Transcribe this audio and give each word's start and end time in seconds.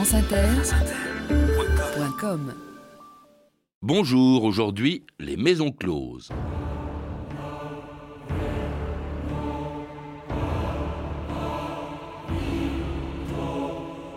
franceinter.com 0.00 2.54
Bonjour, 3.82 4.44
aujourd'hui, 4.44 5.04
les 5.18 5.36
maisons 5.36 5.72
closes. 5.72 6.30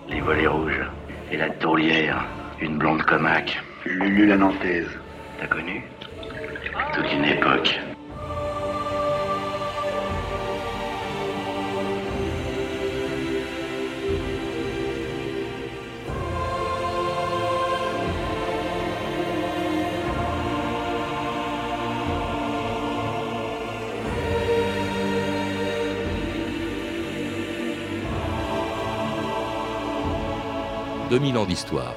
Les 0.08 0.22
volets 0.22 0.48
rouges. 0.48 0.90
Et 1.34 1.38
la 1.38 1.50
tourlière. 1.50 2.26
Une 2.62 2.78
blonde 2.78 3.04
comaque. 3.04 3.62
Lulu 3.86 4.28
la 4.28 4.38
Nantaise. 4.38 4.88
T'as 5.38 5.48
connu? 5.48 5.84
Toute 6.94 7.12
une 7.12 7.26
époque. 7.26 7.82
«2000 31.14 31.38
ans 31.38 31.46
d'histoire. 31.46 31.94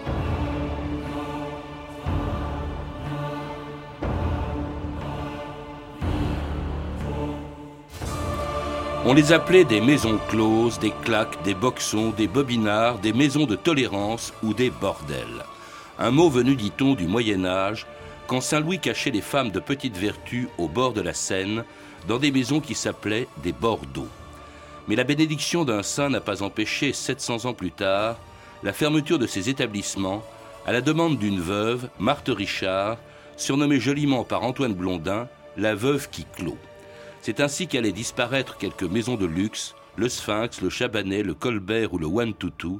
On 9.06 9.14
les 9.14 9.32
appelait 9.32 9.64
des 9.64 9.80
maisons 9.80 10.18
closes, 10.28 10.78
des 10.78 10.92
claques, 11.02 11.42
des 11.44 11.54
boxons, 11.54 12.10
des 12.10 12.28
bobinards, 12.28 12.98
des 12.98 13.14
maisons 13.14 13.46
de 13.46 13.56
tolérance 13.56 14.34
ou 14.42 14.52
des 14.52 14.68
bordels. 14.68 15.46
Un 15.98 16.10
mot 16.10 16.28
venu, 16.28 16.54
dit-on, 16.54 16.94
du 16.94 17.06
Moyen 17.06 17.46
Âge, 17.46 17.86
quand 18.26 18.42
Saint 18.42 18.60
Louis 18.60 18.80
cachait 18.80 19.10
les 19.10 19.22
femmes 19.22 19.50
de 19.50 19.60
petite 19.60 19.96
vertu 19.96 20.50
au 20.58 20.68
bord 20.68 20.92
de 20.92 21.00
la 21.00 21.14
Seine, 21.14 21.64
dans 22.06 22.18
des 22.18 22.32
maisons 22.32 22.60
qui 22.60 22.74
s'appelaient 22.74 23.28
des 23.42 23.52
bordeaux. 23.52 24.08
Mais 24.88 24.94
la 24.94 25.04
bénédiction 25.04 25.64
d'un 25.64 25.82
saint 25.82 26.10
n'a 26.10 26.20
pas 26.20 26.42
empêché, 26.42 26.92
700 26.92 27.46
ans 27.46 27.54
plus 27.54 27.72
tard, 27.72 28.18
la 28.66 28.72
fermeture 28.72 29.20
de 29.20 29.28
ces 29.28 29.48
établissements 29.48 30.24
à 30.66 30.72
la 30.72 30.80
demande 30.80 31.18
d'une 31.18 31.38
veuve, 31.38 31.88
Marthe 32.00 32.30
Richard, 32.30 32.98
surnommée 33.36 33.78
joliment 33.78 34.24
par 34.24 34.42
Antoine 34.42 34.74
Blondin, 34.74 35.28
la 35.56 35.76
veuve 35.76 36.10
qui 36.10 36.24
clôt. 36.24 36.58
C'est 37.22 37.38
ainsi 37.38 37.68
qu'allaient 37.68 37.92
disparaître 37.92 38.56
quelques 38.56 38.82
maisons 38.82 39.14
de 39.14 39.24
luxe, 39.24 39.76
le 39.94 40.08
Sphinx, 40.08 40.62
le 40.62 40.68
Chabanais, 40.68 41.22
le 41.22 41.34
Colbert 41.34 41.94
ou 41.94 41.98
le 41.98 42.08
One 42.08 42.34
Tutu, 42.34 42.78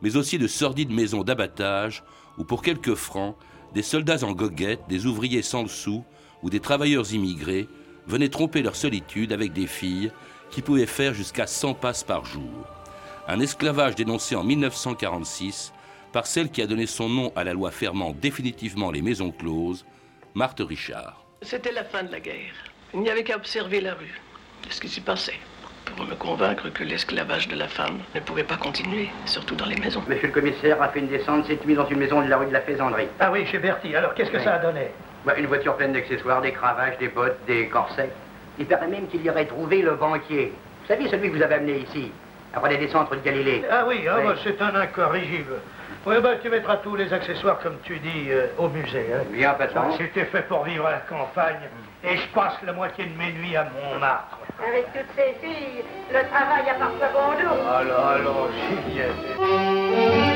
mais 0.00 0.16
aussi 0.16 0.38
de 0.38 0.46
sordides 0.46 0.92
maisons 0.92 1.24
d'abattage 1.24 2.04
où 2.38 2.44
pour 2.44 2.62
quelques 2.62 2.94
francs, 2.94 3.36
des 3.74 3.82
soldats 3.82 4.24
en 4.24 4.32
goguette, 4.32 4.80
des 4.88 5.04
ouvriers 5.04 5.42
sans 5.42 5.60
le 5.60 5.68
sou 5.68 6.04
ou 6.42 6.48
des 6.48 6.60
travailleurs 6.60 7.12
immigrés 7.12 7.68
venaient 8.06 8.30
tromper 8.30 8.62
leur 8.62 8.76
solitude 8.76 9.34
avec 9.34 9.52
des 9.52 9.66
filles 9.66 10.10
qui 10.50 10.62
pouvaient 10.62 10.86
faire 10.86 11.12
jusqu'à 11.12 11.46
100 11.46 11.74
passes 11.74 12.02
par 12.02 12.24
jour. 12.24 12.77
Un 13.30 13.40
esclavage 13.40 13.94
dénoncé 13.94 14.34
en 14.36 14.42
1946 14.44 15.72
par 16.12 16.26
celle 16.26 16.50
qui 16.50 16.62
a 16.62 16.66
donné 16.66 16.86
son 16.86 17.08
nom 17.08 17.32
à 17.36 17.44
la 17.44 17.52
loi 17.52 17.70
fermant 17.70 18.12
définitivement 18.12 18.90
les 18.90 19.02
maisons 19.02 19.30
closes, 19.30 19.84
Marthe 20.34 20.62
Richard. 20.66 21.22
C'était 21.42 21.72
la 21.72 21.84
fin 21.84 22.02
de 22.02 22.10
la 22.10 22.20
guerre. 22.20 22.54
Il 22.94 23.00
n'y 23.00 23.10
avait 23.10 23.24
qu'à 23.24 23.36
observer 23.36 23.82
la 23.82 23.92
rue, 23.94 24.18
ce 24.70 24.80
qui 24.80 24.88
s'y 24.88 25.02
passait, 25.02 25.38
pour 25.84 26.06
me 26.06 26.14
convaincre 26.14 26.70
que 26.70 26.82
l'esclavage 26.84 27.48
de 27.48 27.54
la 27.56 27.68
femme 27.68 27.98
ne 28.14 28.20
pouvait 28.20 28.44
pas 28.44 28.56
continuer, 28.56 29.10
surtout 29.26 29.54
dans 29.56 29.66
les 29.66 29.76
maisons. 29.76 30.02
Monsieur 30.08 30.28
le 30.28 30.32
commissaire 30.32 30.80
a 30.80 30.88
fait 30.88 31.00
une 31.00 31.08
descente, 31.08 31.46
s'est 31.46 31.58
mis 31.66 31.74
dans 31.74 31.86
une 31.88 31.98
maison 31.98 32.22
de 32.22 32.28
la 32.28 32.38
rue 32.38 32.46
de 32.46 32.52
la 32.52 32.62
Faisanderie. 32.62 33.08
Ah 33.20 33.30
oui, 33.30 33.44
chez 33.46 33.58
Bertie. 33.58 33.94
Alors, 33.94 34.14
qu'est-ce 34.14 34.30
que 34.30 34.38
Oui. 34.38 34.44
ça 34.44 34.54
a 34.54 34.58
donné? 34.60 34.88
Bah, 35.26 35.34
une 35.38 35.46
voiture 35.46 35.76
pleine 35.76 35.92
d'accessoires, 35.92 36.40
des 36.40 36.52
cravaches, 36.52 36.96
des 36.98 37.08
bottes, 37.08 37.36
des 37.46 37.68
corsets. 37.68 38.10
Il 38.58 38.64
paraît 38.64 38.88
même 38.88 39.06
qu'il 39.08 39.22
y 39.22 39.28
aurait 39.28 39.46
trouvé 39.46 39.82
le 39.82 39.96
banquier. 39.96 40.52
Vous 40.82 40.88
savez, 40.88 41.08
celui 41.10 41.30
que 41.30 41.36
vous 41.36 41.42
avez 41.42 41.56
amené 41.56 41.80
ici, 41.80 42.10
après 42.54 42.70
les 42.70 42.78
descentes 42.86 43.10
de 43.10 43.16
Galilée. 43.18 43.62
Ah 43.70 43.84
oui, 43.86 44.02
ah, 44.08 44.16
Oui. 44.18 44.24
bah, 44.26 44.34
c'est 44.42 44.60
un 44.62 44.74
incorrigible. 44.74 45.54
Oui, 46.06 46.14
bah, 46.22 46.36
tu 46.42 46.48
mettras 46.48 46.76
tous 46.78 46.96
les 46.96 47.12
accessoires, 47.12 47.58
comme 47.60 47.76
tu 47.82 47.98
dis, 47.98 48.30
euh, 48.30 48.46
au 48.58 48.68
musée. 48.68 49.06
Hein. 49.14 49.24
Bien, 49.30 49.52
patron. 49.54 49.92
C'était 49.98 50.24
fait 50.26 50.42
pour 50.48 50.64
vivre 50.64 50.86
à 50.86 50.92
la 50.92 50.98
campagne, 51.00 51.68
et 52.04 52.16
je 52.16 52.26
passe 52.34 52.54
la 52.64 52.72
moitié 52.72 53.04
de 53.06 53.16
mes 53.18 53.32
nuits 53.32 53.56
à 53.56 53.64
Montmartre. 53.64 54.38
Avec 54.66 54.86
toutes 54.92 55.14
ces 55.16 55.34
filles, 55.46 55.82
le 56.10 56.20
travail 56.28 56.70
a 56.70 56.74
parfois 56.74 57.08
bon 57.12 57.42
dos. 57.42 57.68
Alors, 57.68 58.06
alors, 58.06 58.48
Juliette. 58.86 60.28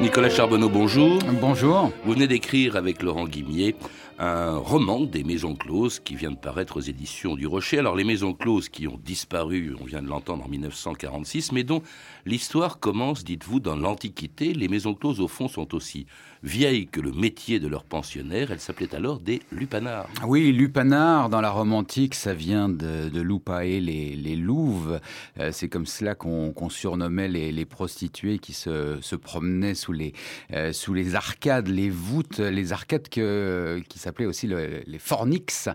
Nicolas 0.00 0.30
Charbonneau, 0.30 0.68
bonjour. 0.70 1.18
Bonjour. 1.40 1.92
Vous 2.04 2.12
venez 2.14 2.26
d'écrire 2.26 2.76
avec 2.76 3.02
Laurent 3.02 3.24
Guimier 3.26 3.76
un 4.22 4.58
roman 4.58 5.00
des 5.00 5.24
maisons 5.24 5.54
closes 5.54 5.98
qui 5.98 6.14
vient 6.14 6.30
de 6.30 6.36
paraître 6.36 6.76
aux 6.76 6.80
éditions 6.80 7.36
du 7.36 7.46
Rocher. 7.46 7.78
Alors 7.78 7.96
les 7.96 8.04
maisons 8.04 8.34
closes 8.34 8.68
qui 8.68 8.86
ont 8.86 9.00
disparu, 9.02 9.74
on 9.80 9.84
vient 9.84 10.02
de 10.02 10.08
l'entendre 10.08 10.44
en 10.44 10.48
1946, 10.48 11.52
mais 11.52 11.64
dont 11.64 11.82
l'histoire 12.26 12.78
commence, 12.78 13.24
dites-vous, 13.24 13.60
dans 13.60 13.76
l'Antiquité. 13.76 14.52
Les 14.52 14.68
maisons 14.68 14.94
closes, 14.94 15.20
au 15.20 15.28
fond, 15.28 15.48
sont 15.48 15.74
aussi 15.74 16.06
vieilles 16.42 16.86
que 16.86 17.00
le 17.00 17.12
métier 17.12 17.60
de 17.60 17.68
leurs 17.68 17.84
pensionnaires. 17.84 18.50
Elles 18.50 18.60
s'appelaient 18.60 18.94
alors 18.94 19.20
des 19.20 19.40
lupanards. 19.52 20.08
Oui, 20.26 20.52
lupanar, 20.52 21.28
dans 21.28 21.40
la 21.40 21.50
Rome 21.50 21.72
antique, 21.72 22.14
ça 22.14 22.34
vient 22.34 22.68
de, 22.68 23.08
de 23.08 23.20
lupae, 23.20 23.80
les, 23.80 24.36
louves. 24.36 25.00
Euh, 25.38 25.50
c'est 25.52 25.68
comme 25.68 25.86
cela 25.86 26.14
qu'on 26.14 26.70
surnommait 26.70 27.28
les, 27.28 27.64
prostituées 27.64 28.38
qui 28.38 28.52
se, 28.52 29.14
promenaient 29.16 29.74
sous 29.74 29.92
les, 29.92 30.14
euh, 30.52 30.72
sous 30.72 30.94
les 30.94 31.14
arcades, 31.14 31.68
les 31.68 31.90
voûtes, 31.90 32.38
les 32.38 32.72
arcades 32.72 33.08
qui 33.08 33.98
s'appelaient 33.98 34.26
aussi 34.26 34.46
le- 34.46 34.82
les 34.86 34.98
fornix, 34.98 35.68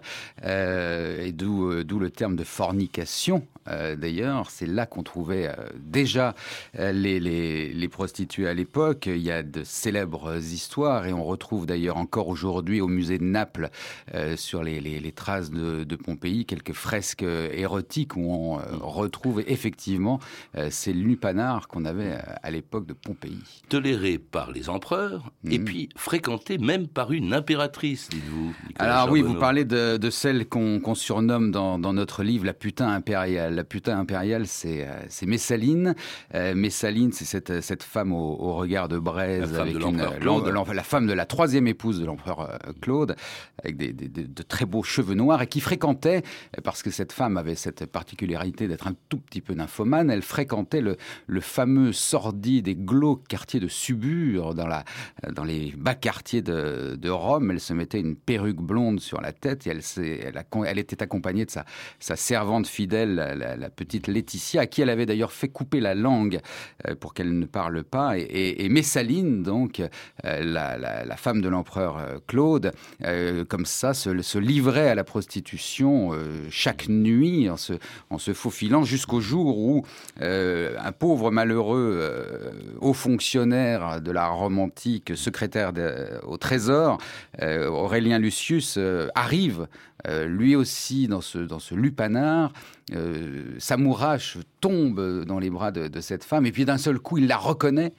euh, 0.43 1.25
et 1.25 1.31
d'où 1.31 1.69
le 1.69 2.09
terme 2.09 2.35
de 2.35 2.43
fornication. 2.43 3.45
D'ailleurs, 3.67 4.51
c'est 4.51 4.67
là 4.67 4.85
qu'on 4.85 5.01
trouvait 5.01 5.49
déjà 5.79 6.34
les, 6.77 7.19
les, 7.19 7.73
les 7.73 7.87
prostituées 7.87 8.47
à 8.47 8.53
l'époque. 8.53 9.05
Il 9.07 9.17
y 9.21 9.31
a 9.31 9.43
de 9.43 9.63
célèbres 9.63 10.37
histoires 10.37 11.05
et 11.05 11.13
on 11.13 11.23
retrouve 11.23 11.65
d'ailleurs 11.65 11.97
encore 11.97 12.27
aujourd'hui 12.27 12.81
au 12.81 12.87
musée 12.87 13.17
de 13.17 13.23
Naples 13.23 13.69
euh, 14.13 14.35
sur 14.37 14.63
les, 14.63 15.11
traces 15.11 15.51
de, 15.51 15.83
de 15.83 15.95
Pompéi 15.95 16.45
quelques 16.45 16.73
fresques 16.73 17.23
euh, 17.23 17.49
érotiques 17.53 18.15
où 18.15 18.31
on 18.31 18.59
euh, 18.59 18.63
retrouve 18.81 19.43
effectivement 19.47 20.19
euh, 20.57 20.69
ces 20.69 20.93
lupanards 20.93 21.67
qu'on 21.67 21.85
avait 21.85 22.11
euh, 22.13 22.19
à 22.43 22.51
l'époque 22.51 22.85
de 22.85 22.93
Pompéi. 22.93 23.39
Tolérés 23.69 24.17
par 24.17 24.51
les 24.51 24.69
empereurs 24.69 25.31
et 25.49 25.57
Mhm. 25.59 25.65
puis 25.65 25.89
fréquentés 25.95 26.57
même 26.57 26.87
par 26.87 27.11
une 27.11 27.33
impératrice, 27.33 28.09
dites-vous. 28.09 28.53
Nicolas 28.67 28.99
Alors 29.01 29.11
oui, 29.11 29.21
vous 29.21 29.35
parlez 29.35 29.65
de, 29.65 29.97
de 29.97 30.09
celle 30.09 30.47
qu'on 30.47 30.95
surnomme 30.95 31.51
dans, 31.51 31.79
dans 31.79 31.93
notre 31.93 32.23
livre 32.23 32.45
la 32.45 32.53
putain 32.53 32.87
impériale. 32.89 33.55
La 33.55 33.63
putain 33.63 33.97
impériale, 33.97 34.45
euh, 34.65 35.03
c'est 35.09 35.25
Messaline. 35.25 35.95
Euh, 36.33 36.55
Messaline, 36.55 37.11
c'est 37.11 37.25
cette, 37.25 37.61
cette 37.61 37.83
femme 37.83 38.11
au, 38.11 38.17
au 38.39 38.55
regard 38.55 38.87
de 38.87 38.97
braise, 38.97 39.41
La 39.41 39.47
femme 39.47 39.61
avec 39.61 39.73
de 39.73 39.77
une, 39.79 39.83
l'empereur 40.23 40.69
euh, 40.69 40.73
la 40.73 40.83
femme 40.83 41.07
de 41.07 41.13
la 41.13 41.25
troisième 41.25 41.67
épouse 41.67 41.99
de 41.99 42.05
l'empereur 42.05 42.39
euh, 42.41 42.57
Claude, 42.81 43.15
avec 43.63 43.77
des, 43.77 43.93
de 43.93 44.43
très 44.43 44.65
beaux 44.65 44.83
cheveux 44.83 45.13
noirs, 45.13 45.41
et 45.41 45.47
qui 45.47 45.59
fréquentait, 45.61 46.23
euh, 46.57 46.61
parce 46.63 46.81
que 46.81 46.89
cette 46.89 47.11
femme 47.11 47.37
avait 47.37 47.55
cette 47.55 47.85
particularité 47.85 48.67
d'être 48.67 48.87
un 48.87 48.95
tout 49.09 49.19
petit 49.19 49.41
peu 49.41 49.53
nymphomane, 49.53 50.09
elle 50.09 50.21
fréquentait 50.23 50.81
le, 50.81 50.97
le 51.27 51.41
fameux 51.41 51.93
sordide 51.93 52.67
et 52.67 52.75
glauque 52.75 53.27
quartier 53.27 53.59
de 53.59 53.67
Subur, 53.67 54.55
dans, 54.55 54.67
la, 54.67 54.83
dans 55.31 55.43
les 55.43 55.73
bas 55.77 55.95
quartiers 55.95 56.41
de, 56.41 56.95
de 56.99 57.09
Rome. 57.09 57.51
Elle 57.51 57.59
se 57.59 57.73
mettait 57.73 57.99
une 57.99 58.15
perruque 58.15 58.61
blonde 58.61 58.99
sur 58.99 59.21
la 59.21 59.31
tête 59.31 59.67
et 59.67 59.69
elle, 59.69 59.81
elle, 59.97 60.37
a- 60.37 60.45
elle 60.65 60.79
était 60.79 61.03
accompagnée 61.03 61.45
de 61.45 61.51
sa, 61.51 61.65
sa 61.99 62.15
servante 62.15 62.65
fidèle, 62.67 63.13
la- 63.15 63.55
la 63.55 63.69
petite 63.69 64.07
Laetitia, 64.07 64.61
à 64.61 64.65
qui 64.65 64.81
elle 64.81 64.89
avait 64.89 65.05
d'ailleurs 65.05 65.31
fait 65.31 65.49
couper 65.49 65.79
la 65.79 65.93
langue 65.93 66.24
euh, 66.87 66.95
pour 66.95 67.13
qu'elle 67.13 67.37
ne 67.37 67.45
parle 67.45 67.83
pas. 67.83 68.17
Et, 68.17 68.67
Messaline, 68.69 69.43
donc, 69.43 69.81
euh, 70.25 70.43
la, 70.43 71.15
femme 71.17 71.41
de 71.41 71.49
l'empereur 71.49 71.97
euh, 71.97 72.17
Claude, 72.27 72.71
comme 73.49 73.65
ça, 73.65 73.93
se, 73.93 74.37
livrait 74.37 74.89
à 74.89 74.95
la 74.95 75.03
prostitution 75.03 76.11
chaque 76.49 76.87
nuit 76.89 77.49
en 77.49 77.57
se, 77.57 78.33
faufilant 78.33 78.83
jusqu'au 78.83 79.21
jour 79.21 79.57
où 79.57 79.85
un 80.19 80.91
pauvre 80.91 81.31
malheureux 81.31 82.51
haut 82.79 82.93
fonctionnaire 82.93 84.01
de 84.01 84.11
la 84.11 84.27
Rome 84.27 84.59
antique, 84.59 85.15
secrétaire 85.15 85.71
au 86.23 86.37
Trésor, 86.37 86.97
Aurélien 87.41 88.19
Lucius, 88.19 88.77
arrive 89.15 89.67
lui 90.27 90.55
aussi 90.55 91.07
dans 91.07 91.21
ce, 91.21 91.39
dans 91.39 91.59
ce 91.59 91.75
lupanar. 91.75 92.51
Euh, 92.93 93.55
Samourache 93.57 94.37
tombe 94.61 95.25
dans 95.25 95.39
les 95.39 95.49
bras 95.49 95.71
de, 95.71 95.87
de 95.87 96.01
cette 96.01 96.23
femme 96.23 96.45
et 96.45 96.51
puis 96.51 96.65
d'un 96.65 96.77
seul 96.77 96.99
coup 96.99 97.17
il 97.17 97.27
la 97.27 97.37
reconnaît. 97.37 97.93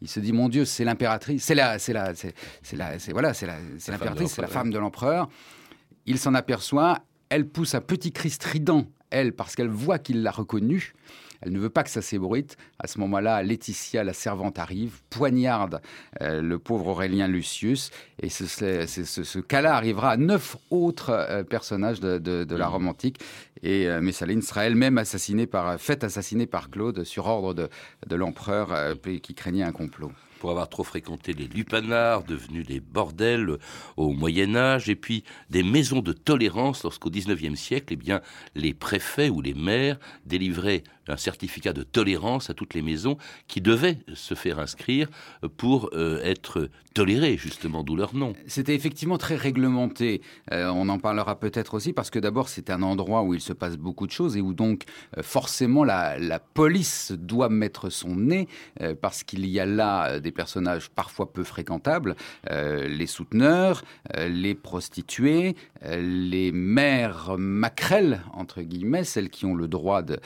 Il 0.00 0.08
se 0.08 0.18
dit 0.18 0.32
mon 0.32 0.48
Dieu, 0.48 0.64
c'est 0.64 0.84
l'impératrice, 0.84 1.44
c'est 1.44 1.54
la, 1.54 1.78
c'est 1.78 1.92
la, 1.92 2.12
c'est, 2.16 2.34
la, 2.76 2.98
c'est 2.98 3.12
voilà, 3.12 3.34
c'est 3.34 3.46
la, 3.46 3.56
c'est 3.78 3.92
l'impératrice, 3.92 4.32
c'est 4.32 4.42
la 4.42 4.48
femme 4.48 4.70
de 4.70 4.78
l'empereur. 4.78 5.28
Il 6.06 6.18
s'en 6.18 6.34
aperçoit, 6.34 7.04
elle 7.28 7.46
pousse 7.46 7.76
un 7.76 7.80
petit 7.80 8.10
cri 8.10 8.30
strident, 8.30 8.86
elle, 9.10 9.32
parce 9.32 9.54
qu'elle 9.54 9.68
voit 9.68 10.00
qu'il 10.00 10.22
l'a 10.22 10.32
reconnue. 10.32 10.94
Elle 11.42 11.52
ne 11.52 11.58
veut 11.58 11.70
pas 11.70 11.82
que 11.82 11.90
ça 11.90 12.02
s'ébruite. 12.02 12.56
À 12.78 12.86
ce 12.86 12.98
moment-là, 13.00 13.42
Laetitia, 13.42 14.04
la 14.04 14.12
servante, 14.12 14.58
arrive, 14.58 15.00
poignarde 15.10 15.80
euh, 16.20 16.40
le 16.40 16.58
pauvre 16.58 16.88
Aurélien 16.88 17.28
Lucius. 17.28 17.90
Et 18.20 18.28
ce, 18.28 18.46
ce, 18.46 19.38
cas-là 19.38 19.74
arrivera 19.76 20.12
à 20.12 20.16
neuf 20.16 20.56
autres 20.70 21.10
euh, 21.10 21.42
personnages 21.42 22.00
de, 22.00 22.54
la 22.54 22.66
Rome 22.68 22.88
antique. 22.88 23.18
Et 23.62 23.86
Messaline 24.00 24.42
sera 24.42 24.64
elle-même 24.64 24.98
assassinée 24.98 25.46
par, 25.46 25.80
faite 25.80 26.02
assassiner 26.02 26.46
par 26.46 26.68
Claude 26.68 27.04
sur 27.04 27.26
ordre 27.26 27.54
de, 27.54 27.68
de 28.08 28.16
l'empereur 28.16 28.96
qui 29.22 29.34
craignait 29.34 29.62
un 29.62 29.70
complot 29.70 30.10
pour 30.42 30.50
avoir 30.50 30.68
trop 30.68 30.82
fréquenté 30.82 31.34
les 31.34 31.46
lupanards, 31.46 32.24
devenus 32.24 32.66
des 32.66 32.80
bordels 32.80 33.58
au 33.96 34.10
Moyen 34.10 34.56
Âge, 34.56 34.88
et 34.88 34.96
puis 34.96 35.22
des 35.50 35.62
maisons 35.62 36.00
de 36.00 36.12
tolérance 36.12 36.82
lorsqu'au 36.82 37.10
XIXe 37.10 37.56
siècle, 37.56 37.92
eh 37.92 37.96
bien, 37.96 38.20
les 38.56 38.74
préfets 38.74 39.28
ou 39.28 39.40
les 39.40 39.54
maires 39.54 40.00
délivraient 40.26 40.82
un 41.08 41.16
certificat 41.16 41.72
de 41.72 41.82
tolérance 41.82 42.50
à 42.50 42.54
toutes 42.54 42.74
les 42.74 42.82
maisons 42.82 43.16
qui 43.48 43.60
devaient 43.60 43.98
se 44.14 44.34
faire 44.34 44.58
inscrire 44.58 45.08
pour 45.56 45.90
euh, 45.94 46.20
être 46.22 46.68
tolérées, 46.94 47.36
justement, 47.36 47.82
d'où 47.82 47.96
leur 47.96 48.14
nom. 48.14 48.34
C'était 48.46 48.74
effectivement 48.74 49.18
très 49.18 49.36
réglementé. 49.36 50.20
Euh, 50.52 50.68
on 50.68 50.88
en 50.88 50.98
parlera 50.98 51.40
peut-être 51.40 51.74
aussi 51.74 51.92
parce 51.92 52.10
que 52.10 52.18
d'abord, 52.18 52.48
c'est 52.48 52.70
un 52.70 52.82
endroit 52.82 53.22
où 53.22 53.34
il 53.34 53.40
se 53.40 53.52
passe 53.52 53.76
beaucoup 53.76 54.06
de 54.06 54.12
choses 54.12 54.36
et 54.36 54.40
où 54.40 54.52
donc 54.52 54.84
euh, 55.16 55.22
forcément 55.22 55.84
la, 55.84 56.18
la, 56.18 56.38
police 56.38 57.12
doit 57.12 57.48
mettre 57.48 57.88
son 57.88 58.14
nez 58.16 58.48
parce 59.00 59.22
qu'il 59.22 59.46
y 59.46 59.58
a 59.58 59.64
là 59.64 60.20
des 60.20 60.31
personnages 60.32 60.90
parfois 60.90 61.32
peu 61.32 61.44
fréquentables, 61.44 62.16
les 62.50 63.06
souteneurs, 63.06 63.84
les 64.16 64.54
prostituées, 64.54 65.54
les 65.84 66.52
mères 66.52 67.36
maquerelles, 67.38 68.22
entre 68.32 68.62
guillemets, 68.62 69.04
celles 69.04 69.30
qui 69.30 69.46
ont 69.46 69.54
le 69.54 69.68
droit 69.68 70.02
de 70.02 70.18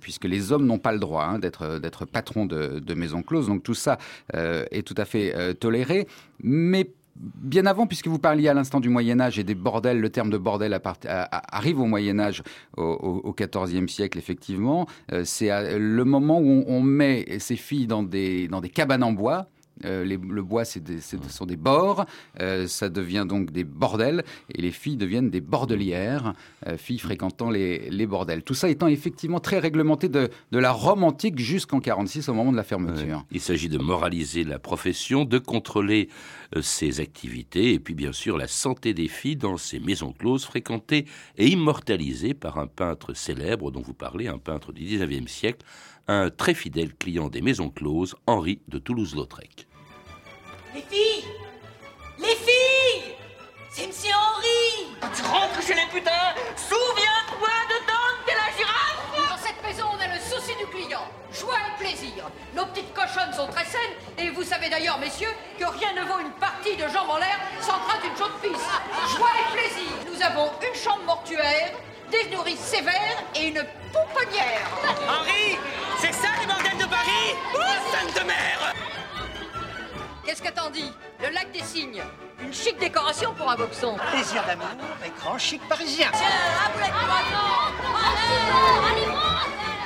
puisque 0.00 0.24
les 0.24 0.52
hommes 0.52 0.66
n'ont 0.66 0.78
pas 0.78 0.92
le 0.92 0.98
droit 0.98 1.24
hein, 1.24 1.38
d'être, 1.38 1.78
d'être 1.78 2.04
patrons 2.04 2.46
de, 2.46 2.78
de 2.78 2.94
maisons 2.94 3.22
closes. 3.22 3.48
Donc 3.48 3.62
tout 3.62 3.74
ça 3.74 3.98
euh, 4.34 4.64
est 4.70 4.86
tout 4.86 4.94
à 4.96 5.04
fait 5.04 5.34
euh, 5.34 5.52
toléré. 5.52 6.06
Mais 6.42 6.90
bien 7.18 7.66
avant, 7.66 7.86
puisque 7.86 8.08
vous 8.08 8.18
parliez 8.18 8.48
à 8.48 8.54
l'instant 8.54 8.80
du 8.80 8.88
Moyen 8.88 9.20
Âge 9.20 9.38
et 9.38 9.44
des 9.44 9.54
bordels, 9.54 10.00
le 10.00 10.10
terme 10.10 10.30
de 10.30 10.38
bordel 10.38 10.78
arrive 11.30 11.80
au 11.80 11.86
Moyen 11.86 12.18
Âge, 12.18 12.42
au 12.76 13.34
XIVe 13.36 13.88
siècle, 13.88 14.18
effectivement. 14.18 14.86
Euh, 15.12 15.22
c'est 15.24 15.78
le 15.78 16.04
moment 16.04 16.40
où 16.40 16.64
on, 16.66 16.80
met 16.80 17.38
ces 17.38 17.56
filles 17.56 17.86
dans 17.86 18.02
des, 18.02 18.48
dans 18.48 18.60
des 18.60 18.70
cabanes 18.70 19.02
en 19.02 19.12
bois 19.12 19.48
euh, 19.84 20.04
le 20.04 20.42
bois, 20.42 20.64
c'est 20.64 21.00
ce 21.00 21.16
sont 21.28 21.46
des 21.46 21.56
bords. 21.56 22.04
Euh, 22.40 22.66
ça 22.66 22.88
devient 22.88 23.26
donc 23.28 23.50
des 23.50 23.64
bordels. 23.64 24.24
Et 24.54 24.62
les 24.62 24.70
filles 24.70 24.96
deviennent 24.96 25.30
des 25.30 25.40
bordelières, 25.40 26.34
euh, 26.66 26.76
filles 26.76 26.98
fréquentant 26.98 27.50
les, 27.50 28.06
bordels. 28.06 28.42
Tout 28.42 28.54
ça 28.54 28.68
étant 28.68 28.86
effectivement 28.86 29.40
très 29.40 29.58
réglementé 29.58 30.08
de, 30.08 30.30
la 30.50 30.72
Rome 30.72 31.04
antique 31.04 31.38
jusqu'en 31.38 31.80
46, 31.80 32.28
au 32.28 32.34
moment 32.34 32.52
de 32.52 32.56
la 32.56 32.64
fermeture. 32.64 33.24
Il 33.30 33.40
s'agit 33.40 33.68
de 33.68 33.78
moraliser 33.78 34.44
la 34.44 34.58
profession, 34.58 35.24
de 35.24 35.38
contrôler 35.38 36.08
ses 36.60 37.00
activités, 37.00 37.74
et 37.74 37.78
puis 37.78 37.94
bien 37.94 38.12
sûr 38.12 38.36
la 38.36 38.48
santé 38.48 38.94
des 38.94 39.08
filles 39.08 39.36
dans 39.36 39.56
ces 39.56 39.80
maisons 39.80 40.12
closes 40.12 40.44
fréquentées 40.44 41.06
et 41.36 41.46
immortalisées 41.46 42.34
par 42.34 42.58
un 42.58 42.66
peintre 42.66 43.14
célèbre 43.14 43.70
dont 43.70 43.82
vous 43.82 43.94
parlez, 43.94 44.28
un 44.28 44.38
peintre 44.38 44.72
du 44.72 44.82
19e 44.82 45.28
siècle, 45.28 45.64
un 46.06 46.30
très 46.30 46.54
fidèle 46.54 46.94
client 46.94 47.28
des 47.28 47.42
maisons 47.42 47.70
closes, 47.70 48.14
Henri 48.26 48.60
de 48.68 48.78
Toulouse-Lautrec. 48.78 49.68
Les 50.74 50.80
filles! 50.82 51.24
Les 52.18 52.34
filles! 52.34 53.14
C'est 53.70 53.86
Monsieur 53.86 54.10
Henri! 54.14 54.96
Tu 55.14 55.22
rentres 55.22 55.62
chez 55.62 55.74
les 55.74 55.86
putains 55.92 56.34
Nos 62.58 62.66
petites 62.66 62.92
cochonnes 62.92 63.32
sont 63.32 63.46
très 63.46 63.64
saines, 63.64 63.94
et 64.18 64.30
vous 64.30 64.42
savez 64.42 64.68
d'ailleurs, 64.68 64.98
messieurs, 64.98 65.32
que 65.60 65.64
rien 65.64 65.92
ne 65.92 66.00
vaut 66.08 66.18
une 66.18 66.32
partie 66.40 66.74
de 66.74 66.88
jambes 66.88 67.08
en 67.08 67.18
l'air 67.18 67.38
sans 67.60 67.78
crainte 67.86 68.02
une 68.02 68.16
chaude 68.18 68.32
pisse. 68.42 69.16
Joie 69.16 69.28
et 69.38 69.56
plaisir. 69.56 69.92
Nous 70.12 70.20
avons 70.20 70.50
une 70.60 70.74
chambre 70.74 71.04
mortuaire, 71.04 71.70
des 72.10 72.28
nourrices 72.34 72.58
sévères 72.58 73.22
et 73.36 73.46
une 73.46 73.64
pouponnière. 73.92 74.68
Henri 75.08 75.56
C'est 76.00 76.12
ça 76.12 76.30
les 76.40 76.46
bordels 76.46 76.78
de 76.78 76.86
Paris 76.86 77.36
Oh, 77.54 77.60
sainte 77.92 78.20
de 78.20 78.26
mer 78.26 78.74
Qu'est-ce 80.24 80.42
que 80.42 80.50
t'en 80.50 80.70
dis 80.70 80.92
Le 81.22 81.28
lac 81.28 81.52
des 81.52 81.62
cygnes. 81.62 82.02
Une 82.40 82.52
chic 82.52 82.76
décoration 82.80 83.34
pour 83.34 83.48
un 83.52 83.54
boxon. 83.54 83.96
Plaisir 84.10 84.42
d'amour 84.48 84.66
et 85.06 85.10
grand 85.20 85.38
chic 85.38 85.62
parisien. 85.68 86.08
Tiens, 86.12 86.26
un 86.66 86.70
boulet 86.72 86.88
de 86.88 87.08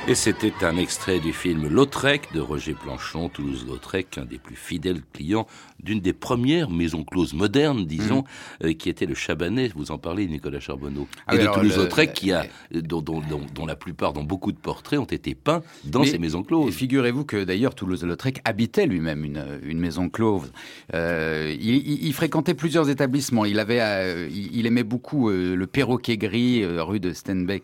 et 0.07 0.15
c'était 0.15 0.53
un 0.63 0.75
extrait 0.75 1.19
du 1.19 1.31
film 1.31 1.67
Lautrec 1.67 2.33
de 2.33 2.41
Roger 2.41 2.73
Planchon, 2.73 3.29
Toulouse-Lautrec, 3.29 4.17
un 4.17 4.25
des 4.25 4.37
plus 4.37 4.55
fidèles 4.55 5.01
clients 5.13 5.47
d'une 5.81 5.99
des 5.99 6.13
premières 6.13 6.69
maisons 6.69 7.03
closes 7.03 7.33
modernes, 7.33 7.85
disons, 7.85 8.23
mhm. 8.61 8.69
euh, 8.69 8.73
qui 8.73 8.89
était 8.89 9.05
le 9.05 9.15
Chabanais. 9.15 9.71
Vous 9.75 9.91
en 9.91 9.97
parlez, 9.97 10.27
Nicolas 10.27 10.59
Charbonneau. 10.59 11.07
Ah 11.27 11.35
et 11.35 11.39
de 11.39 11.47
Toulouse-Lautrec, 11.47 12.13
qui 12.13 12.31
a, 12.31 12.45
dont, 12.71 13.01
dont, 13.01 13.65
la 13.65 13.75
plupart, 13.75 14.13
dont 14.13 14.23
beaucoup 14.23 14.51
de 14.51 14.57
portraits 14.57 14.99
ont 14.99 15.05
été 15.05 15.35
peints 15.35 15.61
dans 15.83 16.03
ces 16.03 16.17
maisons 16.17 16.43
closes. 16.43 16.73
Figurez-vous 16.73 17.25
que 17.25 17.43
d'ailleurs 17.43 17.75
Toulouse-Lautrec 17.75 18.41
habitait 18.45 18.85
lui-même 18.85 19.23
une, 19.23 19.59
une, 19.63 19.79
maison 19.79 20.09
close. 20.09 20.51
Euh, 20.93 21.55
il, 21.59 22.13
fréquentait 22.13 22.53
plusieurs 22.53 22.89
établissements. 22.89 23.45
Il 23.45 23.59
avait, 23.59 23.81
euh, 23.81 24.29
il, 24.31 24.65
aimait 24.65 24.83
beaucoup 24.83 25.29
le 25.29 25.67
perroquet 25.67 26.17
gris, 26.17 26.65
rue 26.65 26.99
de 26.99 27.11
Stenbeck, 27.13 27.63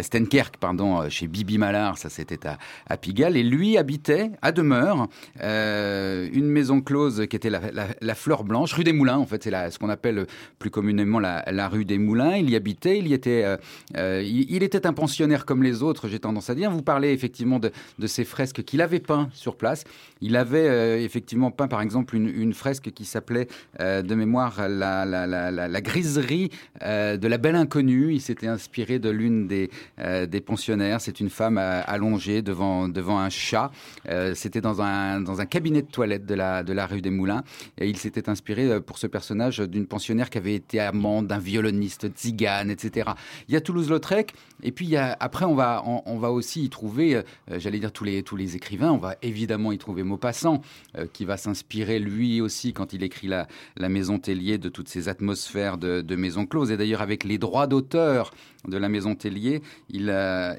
Stenkerk, 0.00 0.56
pardon, 0.58 1.08
chez 1.10 1.26
Bibi 1.26 1.58
Ça 1.96 2.08
c'était 2.08 2.40
à, 2.46 2.96
Pigalle, 2.96 3.36
et 3.36 3.42
lui 3.42 3.78
habitait 3.78 4.30
à 4.42 4.52
demeure 4.52 5.08
euh, 5.40 6.28
une 6.32 6.48
maison 6.48 6.80
close 6.80 7.26
qui 7.28 7.36
était 7.36 7.50
la, 7.50 8.14
Fleur 8.14 8.44
Blanche, 8.44 8.72
rue 8.72 8.84
des 8.84 8.92
Moulins, 8.92 9.18
en 9.18 9.26
fait, 9.26 9.42
c'est 9.42 9.70
ce 9.70 9.78
qu'on 9.78 9.88
appelle 9.88 10.26
plus 10.58 10.70
communément 10.70 11.20
la, 11.20 11.68
rue 11.68 11.84
des 11.84 11.98
Moulins. 11.98 12.36
Il 12.36 12.50
y 12.50 12.56
habitait, 12.56 12.98
il 12.98 13.08
y 13.08 13.14
était, 13.14 13.44
euh, 13.44 13.56
euh, 13.96 14.22
il, 14.24 14.62
était 14.62 14.86
un 14.86 14.92
pensionnaire 14.92 15.46
comme 15.46 15.62
les 15.62 15.82
autres, 15.82 16.08
j'ai 16.08 16.18
tendance 16.18 16.50
à 16.50 16.54
dire. 16.54 16.70
Vous 16.70 16.82
parlez 16.82 17.12
effectivement 17.12 17.60
de, 17.60 17.70
ces 18.06 18.24
fresques 18.24 18.62
qu'il 18.64 18.80
avait 18.80 19.00
peint 19.00 19.28
sur 19.32 19.56
place. 19.56 19.84
Il 20.20 20.36
avait 20.36 21.04
effectivement 21.04 21.50
peint, 21.50 21.68
par 21.68 21.80
exemple, 21.80 22.16
une, 22.16 22.52
fresque 22.52 22.90
qui 22.90 23.04
s'appelait 23.04 23.46
de 23.78 24.14
mémoire 24.14 24.68
la, 24.68 25.04
la 25.06 25.80
griserie 25.80 26.50
de 26.82 27.26
la 27.26 27.38
belle 27.38 27.56
inconnue. 27.56 28.14
Il 28.14 28.20
s'était 28.20 28.48
inspiré 28.48 28.98
de 28.98 29.10
l'une 29.10 29.46
des, 29.46 29.70
des 29.98 30.40
pensionnaires. 30.40 31.00
C'est 31.00 31.20
une 31.20 31.30
femme 31.30 31.58
euh, 31.68 31.82
allongé 31.86 32.42
devant, 32.42 32.88
devant 32.88 33.18
un 33.18 33.30
chat. 33.30 33.70
Euh, 34.08 34.34
c'était 34.34 34.60
dans 34.60 34.80
un, 34.80 35.20
dans 35.20 35.40
un 35.40 35.46
cabinet 35.46 35.82
de 35.82 35.86
toilette 35.86 36.26
de 36.26 36.34
la, 36.34 36.62
de 36.62 36.72
la 36.72 36.86
rue 36.86 37.00
des 37.00 37.10
Moulins. 37.10 37.44
Et 37.78 37.88
il 37.88 37.96
s'était 37.96 38.28
inspiré 38.28 38.66
euh, 38.66 38.80
pour 38.80 38.98
ce 38.98 39.06
personnage 39.06 39.58
d'une 39.58 39.86
pensionnaire 39.86 40.30
qui 40.30 40.38
avait 40.38 40.54
été 40.54 40.80
amante 40.80 41.26
d'un 41.26 41.38
violoniste 41.38 42.08
tzigane, 42.08 42.70
etc. 42.70 43.10
Il 43.48 43.54
y 43.54 43.56
a 43.56 43.60
Toulouse-Lautrec. 43.60 44.32
Et 44.62 44.72
puis 44.72 44.96
après, 44.96 45.44
on 45.44 45.54
va, 45.54 45.84
on, 45.84 46.18
va 46.18 46.32
aussi 46.32 46.64
y 46.64 46.68
trouver, 46.68 47.22
j'allais 47.48 47.78
dire 47.78 47.92
tous 47.92 48.02
les, 48.02 48.24
tous 48.24 48.34
les 48.34 48.56
écrivains. 48.56 48.90
On 48.90 48.98
va 48.98 49.14
évidemment 49.22 49.70
y 49.70 49.78
trouver 49.78 50.02
Maupassant, 50.02 50.62
qui 51.12 51.24
va 51.24 51.36
s'inspirer 51.36 52.00
lui 52.00 52.40
aussi 52.40 52.72
quand 52.72 52.92
il 52.92 53.04
écrit 53.04 53.28
la, 53.28 53.46
la 53.76 53.88
Maison 53.88 54.18
Tellier 54.18 54.58
de 54.58 54.68
toutes 54.68 54.88
ces 54.88 55.08
atmosphères 55.08 55.78
de, 55.78 56.00
de 56.00 56.16
maison 56.16 56.44
close. 56.44 56.72
Et 56.72 56.76
d'ailleurs, 56.76 57.02
avec 57.02 57.22
les 57.22 57.38
droits 57.38 57.68
d'auteur 57.68 58.32
de 58.66 58.76
la 58.76 58.88
Maison 58.88 59.14
Tellier, 59.14 59.62
il, 59.88 60.12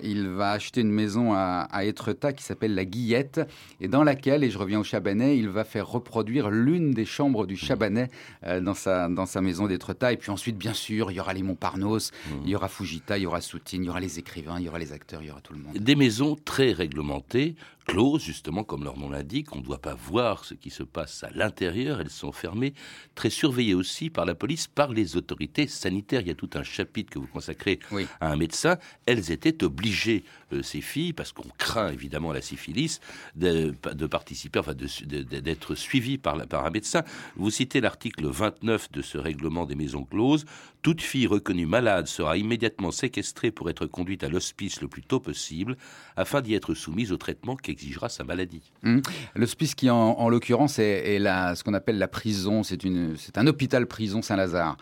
il 0.03 0.27
va 0.29 0.51
acheter 0.51 0.81
une 0.81 0.91
maison 0.91 1.33
à, 1.33 1.67
à 1.71 1.83
Étretat 1.83 2.33
qui 2.33 2.43
s'appelle 2.43 2.73
la 2.73 2.85
Guillette, 2.85 3.41
et 3.81 3.87
dans 3.87 4.03
laquelle, 4.03 4.43
et 4.43 4.49
je 4.49 4.57
reviens 4.57 4.79
au 4.79 4.83
Chabanais, 4.83 5.37
il 5.37 5.49
va 5.49 5.63
faire 5.63 5.87
reproduire 5.87 6.49
l'une 6.49 6.91
des 6.91 7.05
chambres 7.05 7.45
du 7.45 7.57
Chabanais 7.57 8.09
euh, 8.45 8.61
dans, 8.61 8.73
sa, 8.73 9.09
dans 9.09 9.25
sa 9.25 9.41
maison 9.41 9.67
d'Étretat. 9.67 10.13
Et 10.13 10.17
puis 10.17 10.31
ensuite, 10.31 10.57
bien 10.57 10.73
sûr, 10.73 11.11
il 11.11 11.15
y 11.15 11.19
aura 11.19 11.33
les 11.33 11.43
Montparnasse, 11.43 12.11
mmh. 12.11 12.33
il 12.45 12.49
y 12.49 12.55
aura 12.55 12.69
Fujita, 12.69 13.17
il 13.17 13.23
y 13.23 13.25
aura 13.25 13.41
Soutine, 13.41 13.83
il 13.83 13.87
y 13.87 13.89
aura 13.89 13.99
les 13.99 14.17
écrivains, 14.17 14.59
il 14.59 14.65
y 14.65 14.69
aura 14.69 14.79
les 14.79 14.93
acteurs, 14.93 15.21
il 15.21 15.27
y 15.27 15.31
aura 15.31 15.41
tout 15.41 15.53
le 15.53 15.59
monde. 15.59 15.77
Des 15.77 15.95
maisons 15.95 16.37
très 16.45 16.71
réglementées, 16.71 17.55
closes, 17.89 18.23
justement, 18.23 18.63
comme 18.63 18.83
leur 18.83 18.97
nom 18.97 19.09
l'indique. 19.09 19.55
On 19.55 19.59
ne 19.59 19.63
doit 19.63 19.81
pas 19.81 19.95
voir 19.95 20.45
ce 20.45 20.53
qui 20.53 20.69
se 20.69 20.83
passe 20.83 21.23
à 21.23 21.29
l'intérieur. 21.33 22.01
Elles 22.01 22.09
sont 22.09 22.31
fermées, 22.31 22.73
très 23.15 23.29
surveillées 23.29 23.73
aussi 23.73 24.09
par 24.09 24.25
la 24.25 24.35
police, 24.35 24.67
par 24.67 24.91
les 24.91 25.17
autorités 25.17 25.67
sanitaires. 25.67 26.21
Il 26.21 26.27
y 26.27 26.31
a 26.31 26.35
tout 26.35 26.49
un 26.53 26.63
chapitre 26.63 27.11
que 27.11 27.19
vous 27.19 27.27
consacrez 27.27 27.79
à 28.19 28.31
un 28.31 28.35
médecin. 28.35 28.77
Elles 29.05 29.31
étaient 29.31 29.63
obligées, 29.63 30.23
euh, 30.53 30.61
ces 30.61 30.81
filles, 30.81 31.13
parce 31.13 31.31
qu'on 31.31 31.47
craint 31.57 31.91
évidemment 31.91 32.31
la 32.31 32.41
syphilis, 32.41 32.99
de, 33.35 33.71
participer, 34.07 34.59
enfin 34.59 34.73
d'être 34.73 35.75
suivies 35.75 36.17
par, 36.17 36.45
par 36.47 36.65
un 36.65 36.69
médecin. 36.69 37.03
Vous 37.35 37.51
citez 37.51 37.81
l'article 37.81 38.27
29 38.27 38.91
de 38.91 39.01
ce 39.01 39.17
règlement 39.17 39.65
des 39.65 39.75
maisons 39.75 40.03
closes. 40.03 40.45
Toute 40.81 41.01
fille 41.01 41.27
reconnue 41.27 41.65
malade 41.65 42.07
sera 42.07 42.37
immédiatement 42.37 42.91
séquestrée 42.91 43.51
pour 43.51 43.69
être 43.69 43.85
conduite 43.85 44.23
à 44.23 44.29
l'hospice 44.29 44.81
le 44.81 44.87
plus 44.87 45.03
tôt 45.03 45.19
possible, 45.19 45.75
afin 46.15 46.41
d'y 46.41 46.53
être 46.53 46.73
soumise 46.73 47.11
au 47.11 47.17
traitement 47.17 47.57
qui 47.57 47.71
exigera 47.79 48.09
sa 48.09 48.23
maladie. 48.23 48.71
Mmh. 48.83 48.99
L'hospice 49.35 49.75
qui, 49.75 49.89
en, 49.89 50.29
l'occurrence, 50.29 50.79
est, 50.79 51.15
est 51.15 51.19
ce 51.55 51.63
qu'on 51.63 51.73
appelle 51.73 51.97
la 51.97 52.07
prison. 52.07 52.63
C'est 52.63 53.37
un 53.37 53.47
hôpital-prison 53.47 54.21
Saint-Lazare. 54.21 54.77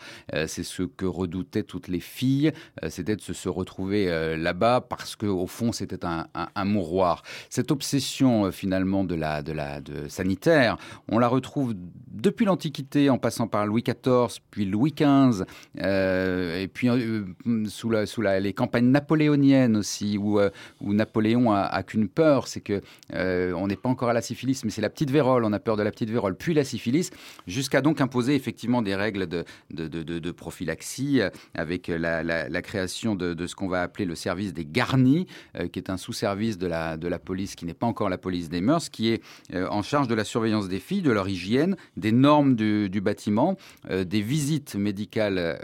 c'est 0.47 0.63
ce 0.63 0.83
que 0.83 1.05
redoutaient 1.05 1.63
toutes 1.63 1.87
les 1.87 1.99
filles, 1.99 2.51
c'était 2.89 3.15
de 3.15 3.21
se, 3.21 3.49
retrouver 3.49 4.07
là-bas 4.37 4.81
parce 4.81 5.15
qu'au 5.15 5.47
fond, 5.47 5.71
c'était 5.71 6.05
un, 6.05 6.27
un, 6.33 6.65
mouroir. 6.65 7.23
Cette 7.49 7.71
obsession, 7.71 8.51
finalement, 8.51 9.03
de 9.03 9.15
la, 9.15 9.41
de 9.41 9.53
la 9.53 9.79
de 9.79 10.07
sanitaire, 10.07 10.77
on 11.07 11.19
la 11.19 11.27
retrouve 11.27 11.75
depuis 12.11 12.45
l'Antiquité, 12.45 13.09
en 13.09 13.17
passant 13.17 13.47
par 13.47 13.65
Louis 13.65 13.83
XIV, 13.83 14.39
puis 14.51 14.65
Louis 14.65 14.93
XV, 14.93 15.43
et 15.77 16.67
puis 16.67 16.89
sous, 17.67 17.89
la, 17.89 18.05
sous 18.05 18.21
la, 18.21 18.39
les 18.39 18.53
campagnes 18.53 18.89
napoléoniennes 18.89 19.77
aussi, 19.77 20.17
où, 20.17 20.39
euh, 20.39 20.49
où 20.81 20.93
Napoléon 20.93 21.51
a, 21.51 21.83
qu'une 21.83 22.07
peur, 22.07 22.47
c'est 22.47 22.61
que 22.61 22.76
euh, 23.13 23.53
on 23.53 23.67
n'est 23.67 23.75
pas 23.75 23.89
encore 23.89 24.10
à 24.10 24.13
la 24.13 24.22
syphilis, 24.22 24.63
mais 24.63 24.72
c'est 24.72 24.81
la 24.81 24.89
petite 24.89 25.12
vérole, 25.12 25.43
on 25.43 25.53
a 25.53 25.60
peur 25.60 25.77
de 25.77 25.84
la 25.84 25.91
petite 25.91 26.10
vérole, 26.10 26.36
puis 26.36 26.53
la 26.53 26.63
syphilis, 26.63 27.10
jusqu'à 27.48 27.81
donc 27.81 28.01
imposer 28.01 28.36
effectivement 28.36 28.81
des 28.81 28.96
règles 28.96 29.27
de, 29.27 29.46
de, 29.72 29.88
de, 29.88 30.31
prophylaxie, 30.31 31.22
euh, 31.22 31.29
avec 31.53 31.88
la, 31.88 32.62
création 32.62 33.15
de, 33.15 33.48
ce 33.48 33.55
qu'on 33.55 33.67
va 33.67 33.81
appeler 33.81 34.05
le 34.05 34.15
service 34.15 34.53
des 34.53 34.65
garnis, 34.65 35.27
qui 35.72 35.79
est 35.79 35.89
un 35.89 35.98
sous-service 35.98 36.57
de 36.57 36.67
la, 36.67 36.98
de 36.98 37.07
la 37.07 37.19
police 37.19 37.55
qui 37.55 37.65
n'est 37.65 37.74
pas 37.74 37.88
encore 37.88 38.10
la 38.10 38.17
police 38.17 38.50
des 38.50 38.62
mœurs, 38.62 38.89
qui 38.89 39.10
est 39.10 39.22
en 39.53 39.81
charge 39.81 40.07
de 40.07 40.15
la 40.15 40.24
surveillance 40.24 40.67
des 40.67 40.79
filles, 40.79 41.01
de 41.01 41.12
leur 41.12 41.29
hygiène, 41.29 41.77
des 41.96 42.12
normes 42.12 42.55
du, 42.55 42.89
du 42.89 43.00
bâtiment, 43.00 43.57
des 43.89 44.22
visites 44.22 44.75
médicales 44.75 45.60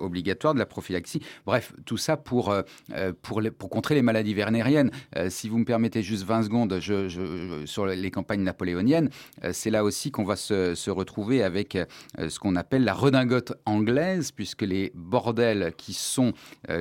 obligatoires, 0.00 0.54
de 0.54 0.58
la 0.58 0.66
prophylaxie. 0.66 1.20
Bref, 1.46 1.72
tout 1.84 1.96
ça 1.96 2.16
pour, 2.16 2.50
euh, 2.50 2.62
euh, 2.92 3.12
pour, 3.22 3.42
pour 3.58 3.70
contrer 3.70 3.94
les 3.94 4.02
maladies 4.02 4.34
vernériennes. 4.34 4.90
Euh, 5.16 5.30
si 5.30 5.48
vous 5.48 5.58
me 5.58 5.64
permettez 5.64 6.02
juste 6.02 6.24
20 6.24 6.44
secondes 6.44 6.57
je, 6.78 7.62
sur 7.66 7.86
les 7.86 8.10
campagnes 8.10 8.42
napoléoniennes, 8.42 9.10
c'est 9.52 9.70
là 9.70 9.84
aussi 9.84 10.10
qu'on 10.10 10.24
va 10.24 10.36
se, 10.36 10.74
se, 10.74 10.90
retrouver 10.90 11.42
avec 11.42 11.78
ce 12.16 12.38
qu'on 12.38 12.56
appelle 12.56 12.84
la 12.84 12.94
redingote 12.94 13.52
anglaise, 13.66 14.32
puisque 14.32 14.62
les 14.62 14.90
bordels 14.94 15.72
qui, 15.76 15.92
sont, 15.92 16.32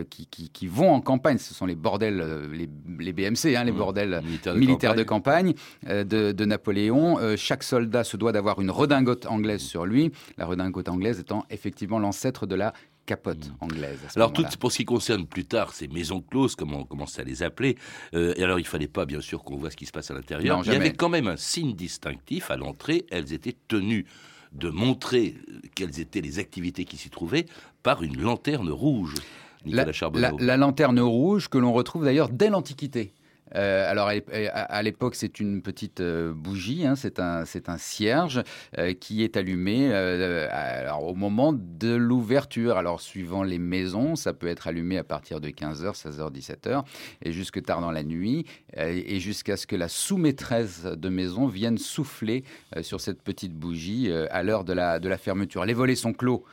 qui, 0.10 0.28
qui, 0.28 0.50
qui, 0.50 0.68
vont 0.68 0.92
en 0.92 1.02
campagne, 1.02 1.38
ce 1.38 1.54
sont 1.54 1.66
les 1.66 1.76
bordels, 1.76 2.50
les, 2.52 2.70
les 3.00 3.14
BMC, 3.14 3.56
hein, 3.56 3.64
les 3.64 3.72
mmh. 3.72 3.78
bordels 3.78 4.22
militaires, 4.56 4.96
de, 4.96 5.04
campagne, 5.04 5.54
de, 5.86 6.32
de, 6.32 6.46
Napoléon. 6.46 7.18
chaque 7.36 7.64
soldat 7.64 8.04
se 8.04 8.18
doit 8.18 8.32
d'avoir 8.32 8.62
une 8.62 8.72
redingote 8.72 9.26
anglaise 9.26 9.62
sur 9.62 9.86
lui, 9.86 10.12
la 10.38 10.46
redingote 10.46 10.90
anglaise 10.90 11.20
étant 11.20 11.46
effectivement 11.50 12.00
l'ancêtre 12.00 12.46
de 12.46 12.56
la 12.56 12.74
capote 13.08 13.48
mm. 13.48 13.56
anglaise. 13.62 14.00
alors, 14.16 14.32
tout, 14.32 14.46
pour 14.60 14.72
ce 14.72 14.78
qui 14.78 14.86
concerne 14.86 15.26
plus 15.26 15.46
tard 15.46 15.74
ces 15.74 15.88
maisons 15.88 16.22
closes, 16.22 16.56
comme 16.56 16.76
on 16.76 16.84
commence 16.84 17.18
à 17.18 17.24
les 17.24 17.42
appeler, 17.42 17.78
euh, 18.14 18.36
et 18.38 18.44
alors 18.44 18.60
il 18.60 18.68
fallait 18.68 18.88
pas 18.88 19.06
bien 19.06 19.22
sûr 19.22 19.44
qu'on 19.44 19.58
voit 19.58 19.72
ce 19.72 19.78
qui 19.78 19.88
se 19.88 19.92
passe 19.92 20.12
à 20.12 20.14
l'intérieur. 20.14 20.62
Il 20.66 20.72
y 20.72 20.76
avait 20.76 20.94
quand 20.94 21.10
même 21.10 21.28
un 21.28 21.38
signe 21.38 21.74
distinctif 21.74 22.52
à 22.52 22.58
l'entrée. 22.58 23.08
Elles 23.10 23.34
étaient 23.34 23.56
tenues 23.68 24.06
de 24.52 24.70
montrer 24.70 25.36
euh, 25.50 25.60
quelles 25.74 26.00
étaient 26.00 26.22
les 26.22 26.38
activités 26.38 26.86
qui 26.86 26.98
s'y 26.98 27.10
trouvaient 27.10 27.48
par 27.82 28.04
une 28.04 28.22
lanterne 28.22 28.70
rouge. 28.70 29.16
La, 29.66 29.86
la, 30.14 30.32
la, 30.40 30.56
lanterne 30.56 31.00
rouge 31.00 31.50
que 31.50 31.58
l'on 31.58 31.74
retrouve 31.74 32.06
d'ailleurs 32.06 32.30
dès 32.30 32.50
l'Antiquité. 32.50 33.12
Euh, 33.56 33.90
alors, 33.90 34.10
à, 34.54 34.84
l'époque, 34.84 35.16
c'est 35.16 35.40
une 35.40 35.62
petite 35.62 36.02
euh, 36.02 36.34
bougie, 36.34 36.86
hein, 36.86 36.96
c'est 36.96 37.20
un, 37.20 37.44
un 37.68 37.78
cierge 37.78 38.44
euh, 38.78 38.94
qui 38.94 39.24
est 39.24 39.38
allumé 39.38 39.94
alors, 39.94 41.06
au 41.06 41.16
moment 41.16 41.54
de 41.54 41.96
l'ouverture. 41.96 42.78
Alors, 42.78 43.02
suivant 43.02 43.44
les 43.44 43.60
maisons, 43.60 44.16
ça 44.16 44.34
peut 44.34 44.48
être 44.48 44.68
allumé 44.68 44.98
à 44.98 45.04
partir 45.04 45.40
de 45.40 45.50
15h, 45.50 45.96
16h, 45.96 46.32
17h, 46.32 46.84
et 47.24 47.32
jusque 47.32 47.62
tard 47.64 47.82
dans 47.82 47.92
la 47.92 48.04
nuit, 48.04 48.46
et 48.76 49.20
jusqu'à 49.20 49.58
ce 49.58 49.68
que 49.68 49.76
la 49.76 49.88
sous-maîtresse 49.88 50.84
de 50.84 51.10
maison 51.10 51.48
vienne 51.48 51.78
souffler 51.78 52.44
sur 52.82 53.02
cette 53.02 53.22
petite 53.22 53.54
bougie 53.54 54.12
à 54.12 54.44
l'heure 54.44 54.64
de 54.64 54.74
la, 54.74 55.00
de 55.00 55.10
la 55.10 55.18
fermeture. 55.18 55.66
Les 55.66 55.74
volets 55.74 55.96
sont 55.96 56.14
clos 56.14 56.44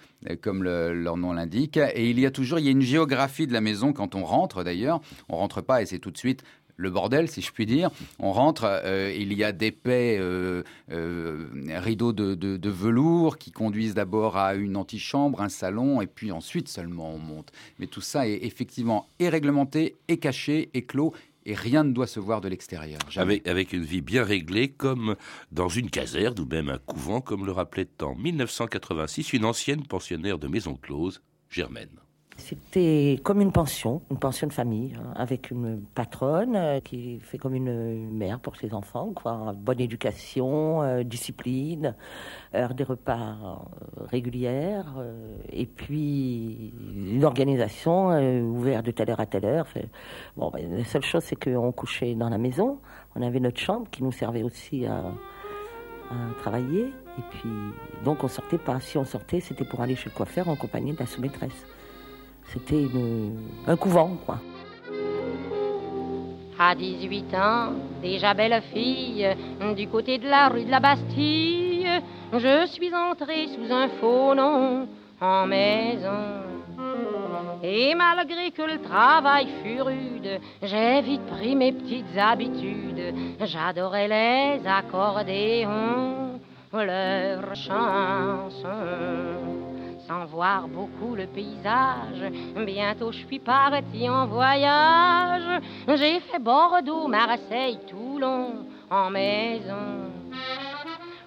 comme 0.41 0.63
leur 0.63 1.17
nom 1.17 1.33
l'indique. 1.33 1.77
Et 1.77 2.09
il 2.11 2.19
y 2.19 2.27
a 2.27 2.31
toujours, 2.31 2.59
il 2.59 2.65
y 2.65 2.69
a 2.69 2.71
une 2.71 2.81
géographie 2.81 3.47
de 3.47 3.53
la 3.53 3.61
maison 3.61 3.93
quand 3.93 4.15
on 4.15 4.25
rentre 4.25 4.65
d'ailleurs. 4.65 5.01
On 5.29 5.37
rentre 5.37 5.61
pas 5.61 5.83
et 5.83 5.87
c'est 5.87 5.99
tout 5.99 6.11
de 6.11 6.19
suite 6.19 6.43
le 6.77 6.91
bordel, 6.91 7.29
si 7.29 7.41
je 7.41 7.53
puis 7.53 7.67
dire. 7.67 7.91
On 8.19 8.33
rentre, 8.33 8.65
euh, 8.65 9.15
il 9.17 9.33
y 9.33 9.45
a 9.45 9.53
d'épais 9.53 10.17
euh, 10.19 10.63
euh, 10.91 11.47
rideaux 11.77 12.13
de, 12.13 12.71
velours 12.71 13.39
qui 13.39 13.53
conduisent 13.53 13.95
d'abord 13.95 14.37
à 14.37 14.55
une 14.55 14.77
antichambre, 14.77 15.41
un 15.41 15.49
salon, 15.49 16.01
et 16.01 16.07
puis 16.07 16.33
ensuite 16.33 16.69
seulement 16.69 17.13
on 17.15 17.19
monte. 17.19 17.53
Mais 17.79 17.87
tout 17.87 18.01
ça 18.01 18.27
est 18.29 18.45
effectivement 18.45 19.09
et 19.19 19.29
réglementé, 19.29 19.97
et 20.09 20.19
caché, 20.19 20.71
et 20.75 20.83
clos. 20.83 21.15
Et 21.47 21.55
rien 21.55 21.85
ne 21.85 21.93
doit 21.93 22.07
se 22.07 22.21
voir 22.21 22.41
de 22.41 22.49
l'extérieur. 22.49 22.99
Avec, 23.17 23.47
avec, 23.47 23.75
une 23.75 23.85
vie 23.85 24.01
bien 24.01 24.25
réglée, 24.25 24.71
comme 24.71 25.15
dans 25.53 25.69
une 25.69 25.91
caserne 25.91 26.41
ou 26.41 26.47
même 26.47 26.71
un 26.71 26.79
couvent, 26.79 27.21
comme 27.21 27.45
le 27.45 27.53
rappelait 27.53 27.87
en 28.01 28.15
1986 28.15 29.35
une 29.35 29.45
ancienne 29.45 29.83
pensionnaire 29.83 30.39
de 30.39 30.49
maison 30.49 30.75
close, 30.75 31.21
Germaine. 31.51 32.04
C'était 32.37 33.21
comme 33.23 33.41
une 33.41 33.53
pension, 33.53 34.03
une 34.11 34.19
pension 34.19 34.49
de 34.49 34.53
famille, 34.53 34.95
hein, 34.99 35.13
avec 35.15 35.53
une 35.53 35.81
patronne 35.95 36.57
euh, 36.57 36.81
qui 36.81 37.21
fait 37.21 37.39
comme 37.39 37.55
une 37.55 38.11
mère 38.11 38.41
pour 38.41 38.57
ses 38.57 38.75
enfants, 38.75 39.13
quoi. 39.15 39.55
Bonne 39.57 39.81
éducation, 39.81 40.83
euh, 40.83 41.05
discipline, 41.05 41.95
heure 42.55 42.75
des 42.75 42.83
repas 42.83 43.15
euh, 43.15 44.05
régulières, 44.11 44.97
et 45.53 45.65
puis 45.65 46.75
une 46.93 47.25
organisation 47.25 48.09
ouverte 48.41 48.85
de 48.85 48.91
telle 48.91 49.11
heure 49.11 49.21
à 49.21 49.27
telle 49.27 49.45
heure. 49.45 49.67
Bon, 50.37 50.51
ben, 50.51 50.79
la 50.79 50.85
seule 50.85 51.03
chose, 51.03 51.23
c'est 51.23 51.37
qu'on 51.37 51.71
couchait 51.71 52.15
dans 52.15 52.29
la 52.29 52.39
maison. 52.39 52.81
On 53.15 53.23
avait 53.23 53.41
notre 53.41 53.61
chambre 53.61 53.89
qui 53.91 54.03
nous 54.03 54.13
servait 54.13 54.43
aussi 54.43 54.87
à, 54.87 55.05
à 56.11 56.35
travailler. 56.41 56.87
Et 57.17 57.23
puis, 57.31 57.51
donc 58.05 58.25
on 58.25 58.29
sortait 58.29 58.59
pas. 58.59 58.81
Si 58.81 58.99
on 58.99 59.05
sortait, 59.05 59.41
c'était 59.41 59.65
pour 59.65 59.81
aller 59.81 59.95
chez 59.95 60.11
le 60.11 60.17
coiffeur 60.17 60.49
en 60.49 60.57
compagnie 60.57 60.93
de 60.93 60.99
la 60.99 61.07
sous-maîtresse. 61.07 61.65
C'était 62.53 62.87
un 63.67 63.77
couvent, 63.77 64.17
quoi. 64.25 64.39
À 66.59 66.75
18 66.75 67.35
ans, 67.35 67.73
déjà 68.01 68.33
belle 68.33 68.63
fille, 68.73 69.29
du 69.77 69.89
côté 69.89 70.19
de 70.19 70.29
la 70.29 70.49
rue 70.49 70.65
de 70.65 70.71
la 70.71 70.79
Bastille, 70.79 71.89
je 72.33 72.67
suis 72.67 72.95
entrée 72.95 73.49
sous 73.49 73.73
un 73.73 73.89
faux 74.01 74.35
nom 74.35 74.87
en 75.21 75.47
maison. 75.47 76.45
Et 77.63 77.95
malgré 77.95 78.51
que 78.51 78.63
le 78.63 78.79
travail 78.83 79.49
fut 79.63 79.81
rude, 79.81 80.41
j'ai 80.63 81.01
vite 81.01 81.27
pris 81.27 81.57
mes 81.57 81.73
petites 81.73 82.17
habitudes. 82.17 83.15
J'adorais 83.41 84.09
les 84.09 84.67
accordéons, 84.67 86.39
leurs 86.73 87.55
chansons 87.57 89.54
sans 90.07 90.27
voir 90.27 90.69
beaucoup 90.69 91.15
le 91.15 91.27
paysage. 91.27 92.33
Bientôt 92.65 93.13
je 93.13 93.27
suis 93.27 93.39
parti 93.39 94.09
en 94.09 94.27
voyage. 94.27 95.63
J'ai 95.89 96.21
fait 96.21 96.39
Bordeaux, 96.39 97.09
Marseille, 97.09 97.79
Toulon 97.89 98.67
en 98.91 99.11
maison. 99.11 100.11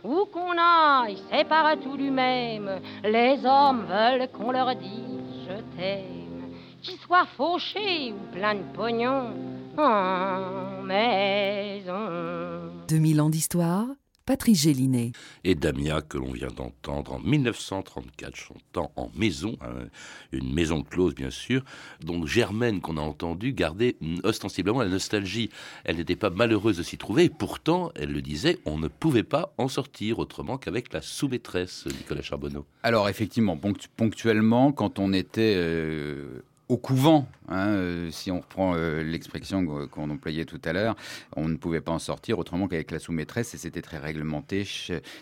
Où 0.04 0.26
qu'on 0.32 0.58
aille, 0.58 1.18
c'est 1.32 1.48
partout 1.48 1.98
du 1.98 2.12
même. 2.12 2.80
Les 3.04 3.40
hommes 3.46 3.86
veulent 3.88 4.30
qu'on 4.32 4.52
leur 4.52 4.76
dise 4.76 5.48
je 5.48 5.78
t'aime. 5.78 6.54
Qu'ils 6.82 7.00
soient 7.00 7.26
fauchés 7.36 8.14
ou 8.14 8.36
plein 8.36 8.56
de 8.56 8.64
pognon 8.76 9.34
en 9.78 10.82
maison. 10.84 12.72
2000 12.88 13.22
ans 13.22 13.30
d'histoire 13.30 13.88
Patrice 14.28 14.64
Gélinet. 14.64 15.14
Et 15.46 15.56
Damia, 15.56 16.02
que 16.02 16.18
l'on 16.18 16.34
vient 16.34 16.50
d'entendre 16.50 17.14
en 17.14 17.20
1934, 17.20 18.36
chantant 18.36 18.92
en 18.98 19.10
maison, 19.16 19.58
hein, 19.62 19.88
une 20.34 20.54
maison 20.54 20.84
close 20.84 21.16
bien 21.16 21.30
sûr. 21.30 21.64
Donc 22.04 22.28
Germaine, 22.28 22.82
qu'on 22.82 22.98
a 22.98 23.02
entendu, 23.02 23.54
gardait 23.54 23.96
ostensiblement 24.26 24.82
la 24.82 24.90
nostalgie. 24.90 25.50
Elle 25.86 25.96
n'était 25.96 26.18
pas 26.18 26.30
malheureuse 26.30 26.76
de 26.76 26.84
s'y 26.84 26.98
trouver, 26.98 27.24
et 27.24 27.30
pourtant, 27.30 27.94
elle 27.96 28.12
le 28.12 28.22
disait, 28.22 28.60
on 28.66 28.78
ne 28.78 28.90
pouvait 28.90 29.24
pas 29.24 29.54
en 29.58 29.70
sortir 29.70 30.20
autrement 30.20 30.58
qu'avec 30.58 30.92
la 30.92 31.02
sous-maîtresse, 31.02 31.86
Nicolas 31.86 32.22
Charbonneau. 32.22 32.66
Alors 32.84 33.08
effectivement, 33.08 33.58
ponctuellement, 33.96 34.74
quand 34.74 35.00
on 35.00 35.14
était... 35.14 35.54
Euh, 35.56 36.44
au 36.70 36.76
couvent, 36.76 37.28
hein, 37.48 37.68
euh, 37.70 38.12
si 38.12 38.30
on 38.30 38.42
reprend 38.42 38.74
euh, 38.76 39.02
l'expression 39.02 39.66
qu'on 39.88 40.10
employait 40.10 40.44
tout 40.44 40.60
à 40.66 40.74
l'heure, 40.74 40.98
on 41.38 41.48
ne 41.48 41.56
pouvait 41.56 41.80
pas 41.80 41.94
en 41.94 42.00
sortir 42.00 42.40
autrement 42.40 42.68
qu'avec 42.68 42.92
la 42.92 43.00
sous-maîtresse 43.00 43.54
et 43.54 43.58
c'était 43.58 43.82
très 43.82 43.98
réglementé 43.98 44.68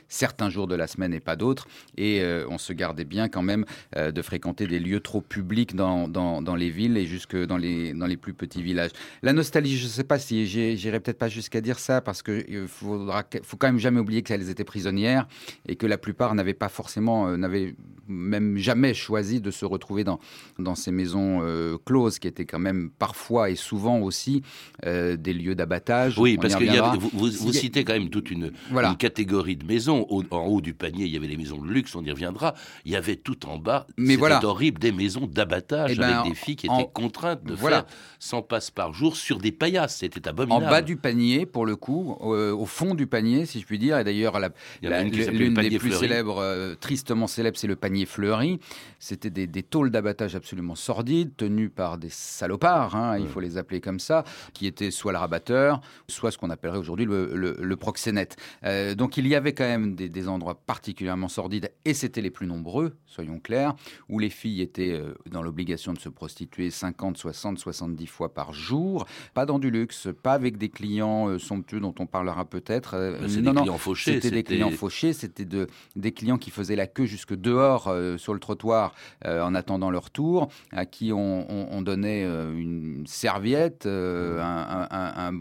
certains 0.07 0.49
jours 0.49 0.65
de 0.65 0.73
la 0.73 0.87
semaine 0.87 1.13
et 1.13 1.19
pas 1.19 1.35
d'autres. 1.35 1.67
Et 1.97 2.21
euh, 2.21 2.47
on 2.49 2.57
se 2.57 2.73
gardait 2.73 3.05
bien 3.05 3.29
quand 3.29 3.43
même 3.43 3.65
de 3.95 4.21
fréquenter 4.21 4.65
des 4.65 4.79
lieux 4.79 4.99
trop 4.99 5.21
publics 5.21 5.75
dans, 5.75 6.55
les 6.57 6.69
villes 6.69 6.97
et 6.97 7.05
jusque 7.05 7.35
dans 7.37 7.57
les, 7.57 8.17
plus 8.17 8.33
petits 8.33 8.63
villages. 8.63 8.91
La 9.21 9.33
nostalgie, 9.33 9.77
je 9.77 9.85
ne 9.85 9.89
sais 9.89 10.03
pas 10.03 10.17
si 10.17 10.47
j'irai 10.47 10.99
peut-être 10.99 11.19
pas 11.19 11.27
jusqu'à 11.27 11.61
dire 11.61 11.79
ça 11.79 12.01
parce 12.01 12.23
qu'il 12.23 12.67
faudra, 12.67 13.23
faut 13.43 13.57
quand 13.57 13.67
même 13.67 13.77
jamais 13.77 13.99
oublier 13.99 14.23
qu'elles 14.23 14.49
étaient 14.49 14.63
prisonnières 14.63 15.27
et 15.67 15.75
que 15.75 15.85
la 15.85 15.97
plupart 15.97 16.33
n'avaient 16.33 16.53
pas 16.53 16.69
forcément, 16.69 17.37
n'avaient 17.37 17.75
même 18.07 18.57
jamais 18.57 18.93
choisi 18.93 19.41
de 19.41 19.51
se 19.51 19.65
retrouver 19.65 20.03
dans 20.03 20.75
ces 20.75 20.91
maisons 20.91 21.34
euh, 21.43 21.77
closes 21.85 22.19
qui 22.19 22.27
étaient 22.27 22.45
quand 22.45 22.59
même 22.59 22.89
parfois 22.97 23.49
et 23.49 23.55
souvent 23.55 23.99
aussi 23.99 24.41
euh, 24.85 25.15
des 25.17 25.33
lieux 25.33 25.55
d'abattage. 25.55 26.17
Oui, 26.17 26.37
parce 26.37 26.55
que 26.55 26.63
y 26.63 26.69
avait- 26.69 26.79
reviendra. 26.79 27.09
vous, 27.13 27.49
a- 27.49 27.53
citez 27.53 27.83
quand 27.83 27.93
même 27.93 28.09
toute 28.09 28.31
une, 28.31 28.51
Voilà. 28.71 28.89
une 28.89 28.97
catégorie 28.97 29.55
de 29.55 29.65
maisons. 29.65 30.05
Au- 30.09 30.23
en 30.31 30.45
haut 30.45 30.61
du 30.61 30.73
panier, 30.73 31.05
il 31.05 31.11
y 31.13 31.17
avait 31.17 31.27
les 31.27 31.37
maisons 31.37 31.61
de 31.61 31.67
luxe, 31.71 31.95
on 31.95 32.03
y 32.03 32.11
reviendra. 32.11 32.53
Il 32.85 32.91
y 32.91 32.95
avait 32.95 33.15
tout 33.15 33.45
en 33.47 33.57
bas, 33.57 33.87
c'était 33.97 34.15
voilà. 34.15 34.43
horrible, 34.45 34.79
des 34.79 34.91
maisons 34.91 35.27
d'abattage 35.27 35.91
Eh 35.93 35.95
ben, 35.97 36.09
avec 36.19 36.31
des 36.31 36.35
filles 36.35 36.55
qui 36.55 36.69
en- 36.69 36.79
étaient 36.79 36.89
contraintes 36.93 37.43
de 37.43 37.53
voilà. 37.53 37.77
faire 37.83 37.85
100 38.19 38.41
passes 38.41 38.71
par 38.71 38.93
jour 38.93 39.15
sur 39.15 39.37
des 39.39 39.51
paillasses. 39.51 39.97
C'était 39.97 40.27
abominable. 40.27 40.65
En 40.65 40.69
bas 40.69 40.81
du 40.81 40.95
panier, 40.97 41.45
pour 41.45 41.65
le 41.65 41.75
coup, 41.75 42.17
euh, 42.23 42.53
au 42.53 42.65
fond 42.65 42.95
du 42.95 43.07
panier, 43.07 43.45
si 43.45 43.59
je 43.59 43.65
puis 43.65 43.79
dire, 43.79 43.97
et 43.97 44.03
d'ailleurs 44.03 44.35
a 44.35 44.49
l'une 44.81 45.53
des 45.53 45.77
plus 45.79 45.91
célèbres, 45.93 46.75
tristement 46.79 47.27
célèbre, 47.27 47.57
c'est 47.57 47.67
le 47.67 47.75
panier 47.75 48.05
fleuri. 48.05 48.59
C'était 48.99 49.29
des, 49.29 49.47
des 49.47 49.63
tôles 49.63 49.91
d'abattage 49.91 50.35
absolument 50.35 50.75
sordides, 50.75 51.24
tenues 51.31 51.69
par 51.69 51.97
des 51.97 52.09
salopards, 52.09 52.95
hein, 52.95 53.17
il 53.17 53.27
faut 53.27 53.39
les 53.39 53.57
appeler 53.57 53.81
comme 53.81 53.99
ça, 53.99 54.23
qui 54.53 54.67
étaient 54.67 54.91
soit 54.91 55.11
le 55.11 55.17
rabatteur, 55.17 55.81
soit 56.07 56.31
ce 56.31 56.37
qu'on 56.37 56.49
appellerait 56.49 56.77
aujourd'hui 56.77 57.05
le, 57.05 57.31
le- 57.35 57.57
le 57.59 57.75
proxénète. 57.75 58.35
Euh, 58.63 58.95
donc 58.95 59.17
il 59.17 59.27
y 59.27 59.35
avait 59.35 59.53
quand 59.53 59.63
même 59.65 59.95
des, 59.95 60.09
des 60.09 60.27
endroits 60.27 60.55
particulièrement 60.65 61.27
sordides, 61.27 61.71
et 61.85 61.93
c'était 61.93 62.21
les 62.21 62.29
plus 62.31 62.47
nombreux, 62.47 62.95
soyons 63.05 63.39
clairs, 63.39 63.75
où 64.09 64.19
les 64.19 64.29
filles 64.29 64.61
étaient 64.61 64.93
euh, 64.93 65.13
dans 65.31 65.41
l'obligation 65.41 65.93
de 65.93 65.99
se 65.99 66.09
prostituer 66.09 66.69
50, 66.69 67.17
60, 67.17 67.57
70 67.59 68.07
fois 68.07 68.33
par 68.33 68.53
jour, 68.53 69.05
pas 69.33 69.45
dans 69.45 69.59
du 69.59 69.71
luxe, 69.71 70.07
pas 70.23 70.33
avec 70.33 70.57
des 70.57 70.69
clients 70.69 71.29
euh, 71.29 71.39
somptueux 71.39 71.79
dont 71.79 71.95
on 71.99 72.05
parlera 72.05 72.45
peut-être. 72.45 72.91
c'est 73.27 73.41
non, 73.41 73.51
des 73.51 73.55
non, 73.55 73.61
clients 73.63 73.77
fauchés, 73.77 74.13
C'était 74.13 74.29
des 74.31 74.37
c'était- 74.37 74.53
clients 74.55 74.71
fauchés, 74.71 75.13
c'était 75.13 75.45
de, 75.45 75.67
des 75.95 76.11
clients 76.11 76.37
qui 76.37 76.51
faisaient 76.51 76.75
la 76.75 76.87
queue 76.87 77.05
jusque 77.05 77.33
dehors 77.35 77.87
euh, 77.87 78.17
sur 78.17 78.33
le 78.33 78.39
trottoir 78.39 78.93
euh, 79.25 79.41
en 79.41 79.55
attendant 79.55 79.89
leur 79.91 80.09
tour, 80.11 80.49
à 80.71 80.85
qui 80.85 81.11
on, 81.15 81.45
on- 81.49 81.67
on 81.71 81.81
donnait 81.81 82.23
euh, 82.25 82.53
une 82.55 83.03
serviette, 83.07 83.85
euh, 83.85 84.39
un, 84.41 84.87
un- 84.91 85.33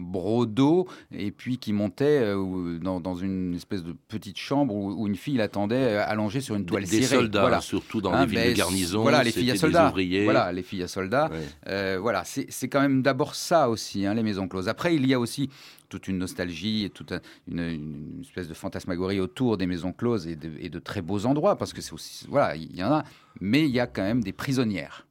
et 1.11 1.31
puis 1.31 1.57
qui 1.57 1.73
montait 1.73 2.19
euh, 2.21 2.79
dans, 2.79 2.99
dans 2.99 3.15
une 3.15 3.53
espèce 3.55 3.83
de 3.83 3.93
petite 4.07 4.37
chambre 4.37 4.73
où, 4.73 4.91
où 4.93 5.07
une 5.07 5.15
fille 5.15 5.37
l'attendait 5.37 5.97
allongée 5.97 6.41
sur 6.41 6.55
une 6.55 6.65
toile 6.65 6.83
des 6.83 7.01
cirée. 7.01 7.17
soldats, 7.17 7.41
Voilà. 7.41 7.61
surtout 7.61 8.01
dans 8.01 8.13
Hein, 8.13 8.25
les 8.25 8.31
villes 8.37 8.53
de 8.53 8.57
garnison, 8.57 9.01
Voilà, 9.01 9.23
les 9.23 9.31
filles 9.31 9.49
à 9.49 9.53
des 9.53 9.59
soldats. 9.59 9.93
Voilà, 10.23 10.51
les 10.51 10.63
filles 10.63 10.83
à 10.83 10.87
soldats. 10.87 11.29
Euh, 11.67 11.97
voilà, 12.01 12.23
c'est 12.23 12.47
c'est 12.49 12.67
quand 12.69 12.81
même 12.81 13.01
d'abord 13.01 13.35
ça 13.35 13.69
aussi, 13.69 14.05
hein, 14.05 14.13
les 14.13 14.23
maisons 14.23 14.47
closes. 14.47 14.67
Après, 14.69 14.95
il 14.95 15.05
y 15.05 15.13
a 15.13 15.19
aussi 15.19 15.49
toute 15.89 16.07
une 16.07 16.17
nostalgie 16.17 16.85
et 16.85 16.89
toute 16.89 17.11
un- 17.11 17.19
une, 17.47 17.59
une 17.59 18.21
espèce 18.21 18.47
de 18.47 18.53
fantasmagorie 18.53 19.19
autour 19.19 19.57
des 19.57 19.67
maisons 19.67 19.91
closes 19.93 20.27
et 20.27 20.35
de, 20.35 20.49
et 20.59 20.69
de 20.69 20.79
très 20.79 21.01
beaux 21.01 21.25
endroits, 21.25 21.57
parce 21.57 21.73
que 21.73 21.81
c'est 21.81 21.93
aussi, 21.93 22.25
voilà, 22.27 22.55
il 22.55 22.75
y 22.75 22.83
en 22.83 22.91
a, 22.91 23.03
mais 23.39 23.65
il 23.65 23.71
y 23.71 23.79
a 23.79 23.87
quand 23.87 24.01
même 24.03 24.23
des 24.23 24.33
prisonnières. 24.33 25.05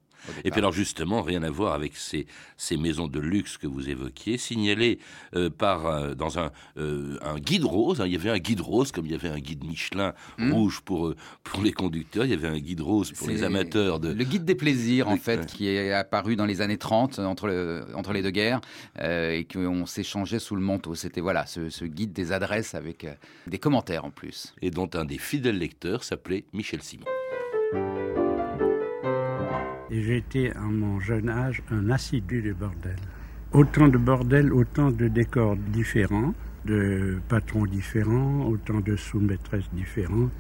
Et 0.45 0.50
puis 0.50 0.59
alors 0.61 0.73
justement, 0.73 1.23
rien 1.23 1.43
à 1.43 1.50
voir 1.50 1.75
avec 1.75 1.97
ces, 1.97 2.26
ces 2.57 2.76
maisons 2.76 3.07
de 3.09 3.21
luxe 3.21 3.57
que 3.59 3.66
vous 3.66 3.88
évoquiez, 3.88 4.38
signalées 4.38 4.99
euh, 5.35 5.50
par 5.50 5.87
euh, 5.87 6.14
dans 6.14 6.38
un, 6.38 6.50
euh, 6.78 7.19
un 7.23 7.37
guide 7.38 7.64
rose. 7.64 8.00
hein. 8.00 8.07
il 8.07 8.12
y 8.12 8.16
avait 8.16 8.31
un 8.31 8.38
guide 8.38 8.61
rose 8.61 8.93
comme 8.93 9.07
il 9.07 9.12
y 9.12 9.14
avait 9.14 9.28
un 9.28 9.38
guide 9.38 9.64
Michelin 9.64 10.12
Hmm. 10.38 10.52
rouge 10.52 10.81
pour 10.81 11.14
pour 11.43 11.62
les 11.62 11.73
conducteurs. 11.73 12.25
Il 12.25 12.31
y 12.31 12.35
avait 12.35 12.49
un 12.49 12.59
guide 12.59 12.81
rose 12.81 13.12
pour 13.12 13.28
les 13.28 13.43
amateurs 13.43 14.00
de. 14.00 14.09
Le 14.12 14.25
guide 14.25 14.45
des 14.45 14.54
plaisirs, 14.54 15.09
en 15.09 15.16
fait, 15.16 15.47
qui 15.47 15.69
est 15.69 15.93
apparu 15.93 16.37
dans 16.37 16.47
les 16.47 16.61
années 16.61 16.78
30, 16.78 17.19
entre, 17.21 17.47
le- 17.47 17.85
entre 17.95 18.12
les 18.12 18.23
deux 18.23 18.31
guerres, 18.31 18.61
et 19.02 19.47
qu'on 19.52 19.87
s'échangeait 19.87 20.38
sous 20.38 20.57
le 20.57 20.62
manteau. 20.62 20.95
C'était 20.95 21.21
voilà, 21.21 21.47
ce, 21.47 21.69
ce 21.71 21.85
guide 21.85 22.12
des 22.12 22.33
adresses 22.33 22.75
avec 22.75 23.07
des 23.47 23.59
commentaires 23.59 24.04
en 24.04 24.11
plus. 24.11 24.54
Et 24.62 24.71
dont 24.71 24.88
un 24.95 25.04
des 25.04 25.19
fidèles 25.19 25.59
lecteurs 25.59 26.04
s'appelait 26.04 26.45
Michel 26.52 26.83
Simon. 26.83 27.04
Et 29.97 30.17
été 30.17 30.51
à 30.51 30.63
mon 30.63 30.99
jeune 30.99 31.29
âge 31.29 31.63
un 31.71 31.89
assidu 31.89 32.43
du 32.43 32.53
bordel. 32.53 32.97
Autant 33.53 33.87
de 33.87 33.97
bordel, 33.97 34.53
autant 34.53 34.91
de 34.91 35.07
décors 35.07 35.55
différents, 35.55 36.35
de 36.65 37.21
patrons 37.29 37.65
différents, 37.65 38.45
autant 38.49 38.81
de 38.81 38.97
sous-maîtresses 38.97 39.71
différentes 39.73 40.33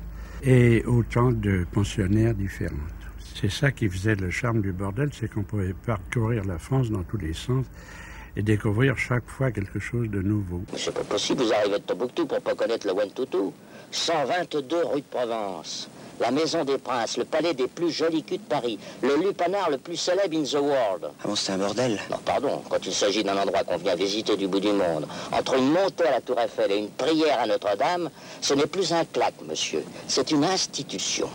et 0.42 0.82
autant 0.86 1.30
de 1.30 1.64
pensionnaires 1.70 2.34
différentes. 2.34 2.80
C'est 3.20 3.48
ça 3.48 3.70
qui 3.70 3.88
faisait 3.88 4.16
le 4.16 4.30
charme 4.30 4.60
du 4.60 4.72
bordel, 4.72 5.10
c'est 5.12 5.32
qu'on 5.32 5.44
pouvait 5.44 5.72
parcourir 5.86 6.44
la 6.44 6.58
France 6.58 6.90
dans 6.90 7.04
tous 7.04 7.18
les 7.18 7.32
sens 7.32 7.64
et 8.34 8.42
découvrir 8.42 8.98
chaque 8.98 9.28
fois 9.28 9.52
quelque 9.52 9.78
chose 9.78 10.10
de 10.10 10.20
nouveau. 10.20 10.64
C'est 10.76 10.92
pas 10.92 11.04
possible, 11.04 11.44
vous 11.44 11.52
arrivez 11.52 11.78
de 11.78 11.84
Tombouctou 11.84 12.26
pour 12.26 12.40
pas 12.40 12.56
connaître 12.56 12.88
le 12.88 12.94
Wentutu. 12.94 13.52
122 13.94 14.84
rue 14.84 15.00
de 15.00 15.06
Provence. 15.08 15.88
La 16.20 16.30
Maison 16.30 16.64
des 16.64 16.78
Princes, 16.78 17.16
le 17.16 17.24
palais 17.24 17.54
des 17.54 17.66
plus 17.66 17.90
jolis 17.90 18.22
culs 18.22 18.38
de 18.38 18.42
Paris, 18.42 18.78
le 19.02 19.16
lupanar 19.16 19.70
le 19.70 19.78
plus 19.78 19.96
célèbre 19.96 20.36
in 20.36 20.44
the 20.44 20.54
world. 20.54 21.10
Ah 21.22 21.26
bon, 21.28 21.34
c'est 21.34 21.52
un 21.52 21.58
bordel 21.58 22.00
Non, 22.10 22.18
pardon, 22.24 22.62
quand 22.68 22.84
il 22.86 22.92
s'agit 22.92 23.24
d'un 23.24 23.36
endroit 23.36 23.64
qu'on 23.64 23.78
vient 23.78 23.96
visiter 23.96 24.36
du 24.36 24.46
bout 24.46 24.60
du 24.60 24.72
monde, 24.72 25.06
entre 25.32 25.54
une 25.54 25.70
montée 25.70 26.04
à 26.06 26.12
la 26.12 26.20
Tour 26.20 26.38
Eiffel 26.38 26.70
et 26.70 26.76
une 26.78 26.90
prière 26.90 27.40
à 27.40 27.46
Notre-Dame, 27.46 28.10
ce 28.40 28.54
n'est 28.54 28.66
plus 28.66 28.92
un 28.92 29.04
claque, 29.04 29.40
monsieur. 29.44 29.84
C'est 30.06 30.30
une 30.30 30.44
institution. 30.44 31.28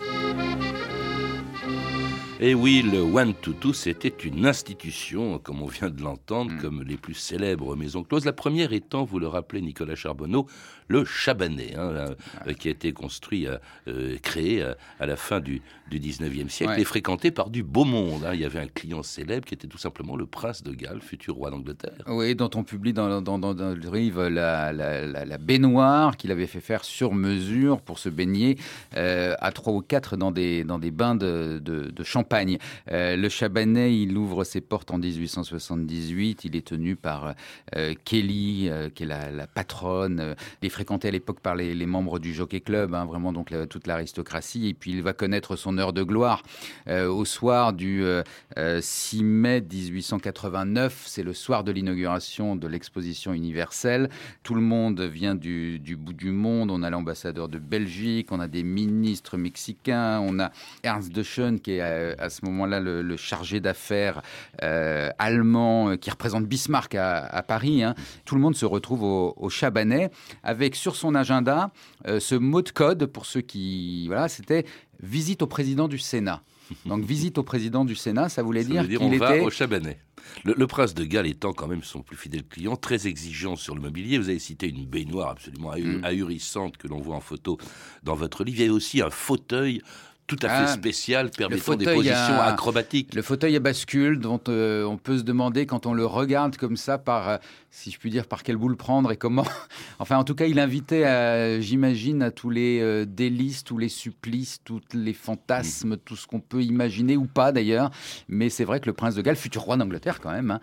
Et 2.42 2.54
oui, 2.54 2.80
le 2.80 3.00
One 3.02 3.34
to 3.34 3.52
Two, 3.52 3.74
c'était 3.74 4.08
une 4.24 4.46
institution, 4.46 5.38
comme 5.38 5.60
on 5.60 5.66
vient 5.66 5.90
de 5.90 6.00
l'entendre, 6.02 6.50
Hmm. 6.52 6.58
comme 6.58 6.82
les 6.82 6.96
plus 6.96 7.12
célèbres 7.12 7.76
maisons 7.76 8.02
closes. 8.02 8.24
La 8.24 8.32
première 8.32 8.72
étant, 8.72 9.04
vous 9.04 9.18
le 9.18 9.26
rappelez, 9.26 9.60
Nicolas 9.60 9.94
Charbonneau, 9.94 10.46
le 10.88 11.04
Chabanais, 11.04 11.74
hein, 11.76 11.90
euh, 11.90 12.08
euh, 12.46 12.52
qui 12.54 12.68
a 12.68 12.70
été 12.70 12.92
construit, 12.94 13.46
euh, 13.46 14.16
créé 14.22 14.64
à 14.98 15.04
la 15.06 15.16
fin 15.16 15.38
du, 15.40 15.60
du 15.90 16.00
19e 16.00 16.48
siècle 16.48 16.72
Ouais. 16.72 16.80
et 16.80 16.84
fréquenté 16.84 17.30
par 17.30 17.50
du 17.50 17.62
beau 17.62 17.84
monde. 17.84 18.24
hein. 18.24 18.30
Il 18.32 18.40
y 18.40 18.46
avait 18.46 18.58
un 18.60 18.66
client 18.68 19.02
célèbre 19.02 19.44
qui 19.46 19.52
était 19.52 19.68
tout 19.68 19.76
simplement 19.78 20.16
le 20.16 20.24
prince 20.24 20.62
de 20.62 20.72
Galles, 20.72 21.02
futur 21.02 21.34
roi 21.34 21.50
d'Angleterre. 21.50 21.92
Oui, 22.08 22.34
dont 22.34 22.50
on 22.54 22.64
publie 22.64 22.94
dans, 22.94 23.20
dans, 23.20 23.38
dans, 23.38 23.52
dans 23.54 23.74
le 23.74 23.90
livre 23.98 24.28
la, 24.28 24.72
la, 24.72 25.06
la- 25.06 25.24
la 25.26 25.38
baignoire 25.38 26.16
qu'il 26.16 26.32
avait 26.32 26.46
fait 26.46 26.60
faire 26.60 26.84
sur 26.84 27.12
mesure 27.12 27.82
pour 27.82 27.98
se 27.98 28.08
baigner 28.08 28.56
euh, 28.96 29.34
à 29.40 29.52
trois 29.52 29.74
ou 29.74 29.82
quatre 29.82 30.16
dans 30.16 30.30
des, 30.32 30.64
dans 30.64 30.78
des 30.78 30.90
bains 30.90 31.14
de, 31.16 31.60
de, 31.62 31.90
de 31.90 32.02
Euh, 32.32 33.16
le 33.16 33.28
Chabanais, 33.28 33.96
il 33.96 34.16
ouvre 34.16 34.44
ses 34.44 34.60
portes 34.60 34.90
en 34.90 34.98
1878. 34.98 36.44
Il 36.44 36.56
est 36.56 36.66
tenu 36.66 36.96
par 36.96 37.34
euh, 37.76 37.94
Kelly, 38.04 38.68
euh, 38.68 38.88
qui 38.88 39.04
est 39.04 39.06
la, 39.06 39.46
patronne. 39.46 40.36
Il 40.62 40.66
est 40.66 40.70
fréquenté 40.70 41.08
à 41.08 41.10
l'époque 41.10 41.40
par 41.40 41.54
les, 41.54 41.86
membres 41.86 42.18
du 42.18 42.32
Jockey 42.32 42.60
Club, 42.60 42.94
hein, 42.94 43.04
vraiment 43.04 43.32
donc 43.32 43.52
toute 43.68 43.86
l'aristocratie. 43.86 44.68
Et 44.68 44.74
puis 44.74 44.92
il 44.92 45.02
va 45.02 45.12
connaître 45.12 45.56
son 45.56 45.76
heure 45.78 45.92
de 45.92 46.02
gloire 46.02 46.42
au 46.88 47.24
soir 47.24 47.72
du 47.72 48.04
euh, 48.04 48.22
euh, 48.58 48.80
6 48.80 49.24
mai 49.24 49.60
1889. 49.60 51.04
C'est 51.06 51.22
le 51.22 51.32
soir 51.32 51.64
de 51.64 51.72
l'inauguration 51.72 52.56
de 52.56 52.66
l'exposition 52.68 53.32
universelle. 53.32 54.08
Tout 54.42 54.54
le 54.54 54.60
monde 54.60 55.00
vient 55.00 55.34
du, 55.34 55.78
du 55.78 55.96
bout 55.96 56.12
du 56.12 56.30
monde. 56.30 56.70
On 56.70 56.82
a 56.82 56.90
l'ambassadeur 56.90 57.48
de 57.48 57.58
Belgique, 57.58 58.28
on 58.30 58.40
a 58.40 58.48
des 58.48 58.62
ministres 58.62 59.36
mexicains, 59.36 60.20
on 60.20 60.38
a 60.38 60.50
Ernst 60.82 61.12
de 61.12 61.22
Schoen 61.22 61.60
qui 61.60 61.72
est 61.72 62.19
à, 62.20 62.30
ce 62.30 62.44
moment-là 62.44 62.80
le, 62.80 63.02
le 63.02 63.16
chargé 63.16 63.60
d'affaires 63.60 64.22
euh, 64.62 65.10
allemand 65.18 65.90
euh, 65.90 65.96
qui 65.96 66.10
représente 66.10 66.46
Bismarck 66.46 66.94
à, 66.94 67.24
à 67.26 67.42
Paris. 67.42 67.82
hein. 67.82 67.94
Tout 68.24 68.34
le 68.34 68.40
monde 68.40 68.54
se 68.56 68.66
retrouve 68.66 69.02
au, 69.02 69.34
au 69.36 69.48
Chabanais 69.48 70.10
avec 70.42 70.74
sur 70.76 70.96
son 70.96 71.14
agenda 71.14 71.70
euh, 72.06 72.20
ce 72.20 72.34
mot 72.34 72.62
de 72.62 72.70
code 72.70 73.06
pour 73.06 73.26
ceux 73.26 73.40
qui 73.40 74.06
voilà, 74.06 74.28
c'était 74.28 74.64
visite 75.02 75.42
au 75.42 75.46
président 75.46 75.88
du 75.88 75.98
Sénat. 75.98 76.42
Donc 76.86 77.02
visite 77.02 77.36
au 77.36 77.42
président 77.42 77.84
du 77.84 77.96
Sénat, 77.96 78.28
ça 78.28 78.44
voulait 78.44 78.62
Ça 78.62 78.68
dire 78.68 78.84
dire 78.86 79.00
qu'il 79.00 79.14
était 79.14 79.40
au 79.40 79.50
Chabanais. 79.50 79.98
Le, 80.44 80.54
le 80.56 80.66
prince 80.68 80.94
de 80.94 81.02
Galles 81.02 81.26
étant 81.26 81.52
quand 81.52 81.66
même 81.66 81.82
son 81.82 82.02
plus 82.02 82.16
fidèle 82.16 82.44
client, 82.44 82.76
très 82.76 83.08
exigeant 83.08 83.56
sur 83.56 83.74
le 83.74 83.80
mobilier. 83.80 84.18
Vous 84.18 84.28
avez 84.28 84.38
cité 84.38 84.68
une 84.68 84.86
baignoire 84.86 85.30
absolument 85.30 85.72
Mm. 85.76 86.04
ahurissante 86.04 86.76
que 86.76 86.86
l'on 86.86 87.00
voit 87.00 87.16
en 87.16 87.20
photo 87.20 87.58
dans 88.04 88.14
votre 88.14 88.44
livre. 88.44 88.60
Il 88.60 88.66
y 88.66 88.68
a 88.68 88.72
aussi 88.72 89.02
un 89.02 89.10
fauteuil 89.10 89.82
tout 90.26 90.36
à 90.42 90.48
fait 90.48 90.64
Ah, 90.64 90.66
spécial 90.68 91.30
permettant 91.30 91.74
des 91.74 91.84
positions 91.86 92.14
à- 92.40 92.44
acrobatiques. 92.52 93.14
Le 93.14 93.22
fauteuil 93.22 93.56
à 93.56 93.60
bascule 93.60 94.20
dont 94.20 94.40
euh, 94.48 94.84
on 94.84 94.96
peut 94.96 95.18
se 95.18 95.22
demander 95.24 95.66
quand 95.66 95.86
on 95.86 95.92
le 95.92 96.06
regarde 96.06 96.56
comme 96.56 96.76
ça 96.76 96.98
par, 96.98 97.28
euh, 97.28 97.36
si 97.70 97.90
je 97.90 97.98
puis 97.98 98.10
dire, 98.10 98.26
par 98.26 98.42
quelle 98.44 98.56
boule 98.56 98.76
prendre 98.76 99.10
et 99.10 99.16
comment. 99.16 99.44
enfin, 99.98 100.16
en 100.18 100.24
tout 100.24 100.34
cas, 100.36 100.46
il 100.46 100.60
invitait, 100.60 101.60
j'imagine, 101.60 102.22
à 102.22 102.30
tous 102.30 102.48
les 102.50 102.80
euh, 102.80 103.04
délices, 103.06 103.64
tous 103.64 103.76
les 103.78 103.88
supplices, 103.88 104.60
tous 104.64 104.80
les 104.94 105.12
fantasmes, 105.12 105.96
tout 105.96 106.16
ce 106.16 106.26
qu'on 106.26 106.40
peut 106.40 106.62
imaginer 106.62 107.16
ou 107.16 107.26
pas 107.26 107.50
d'ailleurs. 107.52 107.90
Mais 108.28 108.50
c'est 108.50 108.64
vrai 108.64 108.78
que 108.80 108.86
le 108.86 108.92
prince 108.92 109.14
de 109.16 109.22
Galles, 109.22 109.36
futur 109.36 109.62
roi 109.62 109.76
d'Angleterre 109.76 110.20
quand 110.20 110.30
même, 110.32 110.52
hein, 110.52 110.60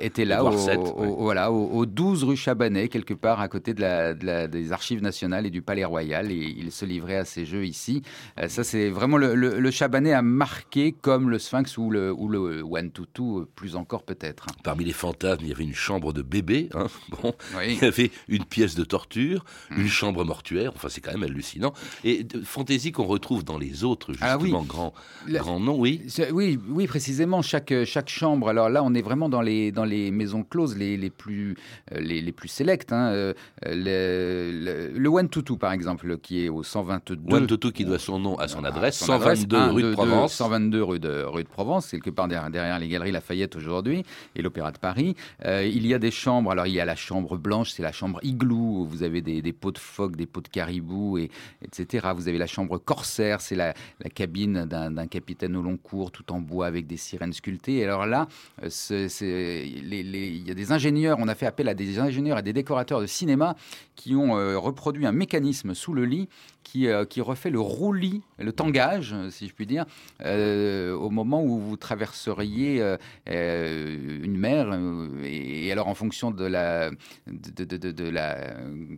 était 0.00 0.24
là 0.24 0.44
au, 0.44 0.50
VII, 0.50 0.76
au- 0.76 1.00
ouais. 1.00 1.14
voilà, 1.18 1.52
au, 1.52 1.66
au 1.78 1.86
12 1.86 2.24
rue 2.24 2.36
Chabanais, 2.36 2.88
quelque 2.88 3.14
part 3.14 3.40
à 3.40 3.48
côté 3.48 3.74
de 3.74 3.80
la, 3.80 4.14
de 4.14 4.24
la- 4.26 4.48
des 4.48 4.72
archives 4.72 5.02
nationales 5.02 5.46
et 5.46 5.50
du 5.50 5.62
palais 5.62 5.84
royal. 5.84 6.30
Et 6.32 6.54
il 6.56 6.72
se 6.72 6.84
livrait 6.84 7.16
à 7.16 7.24
ces 7.24 7.44
jeux 7.44 7.66
ici. 7.66 8.02
Ça, 8.48 8.64
c'est 8.64 8.90
vraiment 8.94 9.16
le, 9.16 9.34
le, 9.34 9.58
le, 9.58 9.70
Chabanais 9.70 10.12
a 10.12 10.22
marqué 10.22 10.92
comme 10.92 11.28
le 11.28 11.38
Sphinx 11.38 11.76
ou 11.76 11.90
le, 11.90 12.12
ou 12.12 12.28
le 12.28 12.62
One 12.62 12.90
Tutu, 12.90 13.44
plus 13.54 13.76
encore 13.76 14.04
peut-être. 14.04 14.46
Parmi 14.62 14.84
les 14.84 14.92
fantasmes, 14.92 15.42
il 15.42 15.48
y 15.48 15.52
avait 15.52 15.64
une 15.64 15.74
chambre 15.74 16.12
de 16.12 16.22
bébé. 16.22 16.68
Hein, 16.74 16.86
bon, 17.22 17.34
Il 17.66 17.78
y 17.78 17.84
avait 17.84 18.10
une 18.28 18.44
pièce 18.44 18.74
de 18.74 18.84
torture, 18.84 19.44
mmh. 19.70 19.80
une 19.80 19.88
chambre 19.88 20.24
mortuaire. 20.24 20.72
Enfin, 20.74 20.88
c'est 20.88 21.00
quand 21.00 21.12
même 21.12 21.24
hallucinant. 21.24 21.72
Et 22.04 22.24
de 22.24 22.40
fantaisie 22.40 22.92
qu'on 22.92 23.04
retrouve 23.04 23.44
dans 23.44 23.58
les 23.58 23.84
autres, 23.84 24.12
justement, 24.12 24.30
ah 24.30 24.38
oui. 24.40 24.52
grands, 24.66 24.94
grands 25.28 25.60
noms, 25.60 25.78
oui. 25.78 26.02
Oui, 26.32 26.58
oui, 26.68 26.86
précisément, 26.86 27.42
chaque, 27.42 27.74
chaque 27.84 28.08
chambre. 28.08 28.48
Alors 28.48 28.70
là, 28.70 28.82
on 28.82 28.94
est 28.94 29.02
vraiment 29.02 29.28
dans 29.28 29.42
les, 29.42 29.72
dans 29.72 29.84
les 29.84 30.10
maisons 30.10 30.44
closes 30.44 30.76
les, 30.76 30.96
les 30.96 31.10
plus, 31.10 31.56
euh, 31.92 32.00
les, 32.00 32.20
les, 32.20 32.32
plus 32.32 32.48
sélectes. 32.48 32.92
Hein. 32.92 33.10
Euh, 33.12 33.34
le, 33.64 34.50
le, 34.52 34.98
le 34.98 35.08
One 35.08 35.28
Tutu, 35.28 35.56
par 35.56 35.72
exemple, 35.72 36.18
qui 36.18 36.44
est 36.44 36.48
au 36.48 36.62
122. 36.62 37.34
One 37.34 37.46
Tutu 37.46 37.72
qui 37.72 37.84
doit 37.84 37.98
son 37.98 38.18
nom 38.18 38.36
à 38.38 38.48
son 38.48 38.64
adresse, 38.64 38.73
122 38.90 39.58
rue 39.70 39.82
de 39.82 39.92
Provence. 39.92 40.34
122 40.34 40.82
rue 40.82 40.98
de, 40.98 41.22
rue 41.22 41.44
de 41.44 41.48
Provence, 41.48 41.90
quelque 41.90 42.10
part 42.10 42.28
derrière, 42.28 42.50
derrière 42.50 42.78
les 42.78 42.88
galeries 42.88 43.12
Lafayette 43.12 43.56
aujourd'hui 43.56 44.04
et 44.34 44.42
l'Opéra 44.42 44.72
de 44.72 44.78
Paris. 44.78 45.14
Euh, 45.44 45.64
il 45.64 45.86
y 45.86 45.94
a 45.94 45.98
des 45.98 46.10
chambres, 46.10 46.50
alors 46.50 46.66
il 46.66 46.74
y 46.74 46.80
a 46.80 46.84
la 46.84 46.96
chambre 46.96 47.36
blanche, 47.36 47.70
c'est 47.70 47.82
la 47.82 47.92
chambre 47.92 48.20
igloo, 48.22 48.82
où 48.82 48.86
vous 48.86 49.02
avez 49.02 49.20
des, 49.22 49.42
des, 49.42 49.52
pots 49.52 49.72
de 49.72 49.78
phoque, 49.78 50.16
des 50.16 50.26
pots 50.26 50.40
de 50.40 50.48
caribou, 50.48 51.18
et, 51.18 51.30
etc. 51.62 52.08
Vous 52.14 52.28
avez 52.28 52.38
la 52.38 52.46
chambre 52.46 52.78
corsaire, 52.78 53.40
c'est 53.40 53.56
la, 53.56 53.74
la, 54.00 54.10
cabine 54.10 54.64
d'un 54.64 55.06
capitaine 55.06 55.56
au 55.56 55.62
long 55.62 55.76
cours, 55.76 56.10
tout 56.10 56.32
en 56.32 56.40
bois 56.40 56.66
avec 56.66 56.86
des 56.86 56.96
sirènes 56.96 57.32
sculptées. 57.32 57.76
Et 57.76 57.84
alors 57.84 58.06
là, 58.06 58.28
euh, 58.62 59.08
il 59.20 60.46
y 60.46 60.50
a 60.50 60.54
des 60.54 60.72
ingénieurs, 60.72 61.18
on 61.20 61.28
a 61.28 61.34
fait 61.34 61.46
appel 61.46 61.68
à 61.68 61.74
des 61.74 61.98
ingénieurs 61.98 62.38
et 62.38 62.42
des 62.42 62.52
décorateurs 62.52 63.00
de 63.00 63.06
cinéma 63.06 63.56
qui 63.96 64.14
ont 64.14 64.36
euh, 64.36 64.58
reproduit 64.58 65.06
un 65.06 65.12
mécanisme 65.12 65.74
sous 65.74 65.94
le 65.94 66.04
lit 66.04 66.28
qui, 66.62 66.88
euh, 66.88 67.04
qui 67.04 67.20
refait 67.20 67.50
le 67.50 67.60
roulis, 67.60 68.22
le 68.38 68.52
tangage, 68.64 69.14
si 69.30 69.48
je 69.48 69.54
puis 69.54 69.66
dire, 69.66 69.84
euh, 70.24 70.94
au 70.94 71.10
moment 71.10 71.42
où 71.42 71.58
vous 71.58 71.76
traverseriez 71.76 72.80
euh, 72.80 72.96
euh 73.28 74.22
une 74.22 74.38
mer. 74.38 74.78
Et, 75.22 75.70
alors, 75.70 75.88
en 75.88 75.94
fonction 75.94 76.30
de 76.30 76.44
la, 76.44 76.90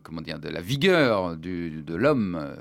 comment 0.02 0.20
dire, 0.20 0.38
de 0.38 0.48
la 0.48 0.60
vigueur 0.60 1.36
de 1.36 1.94
l'homme 1.94 2.54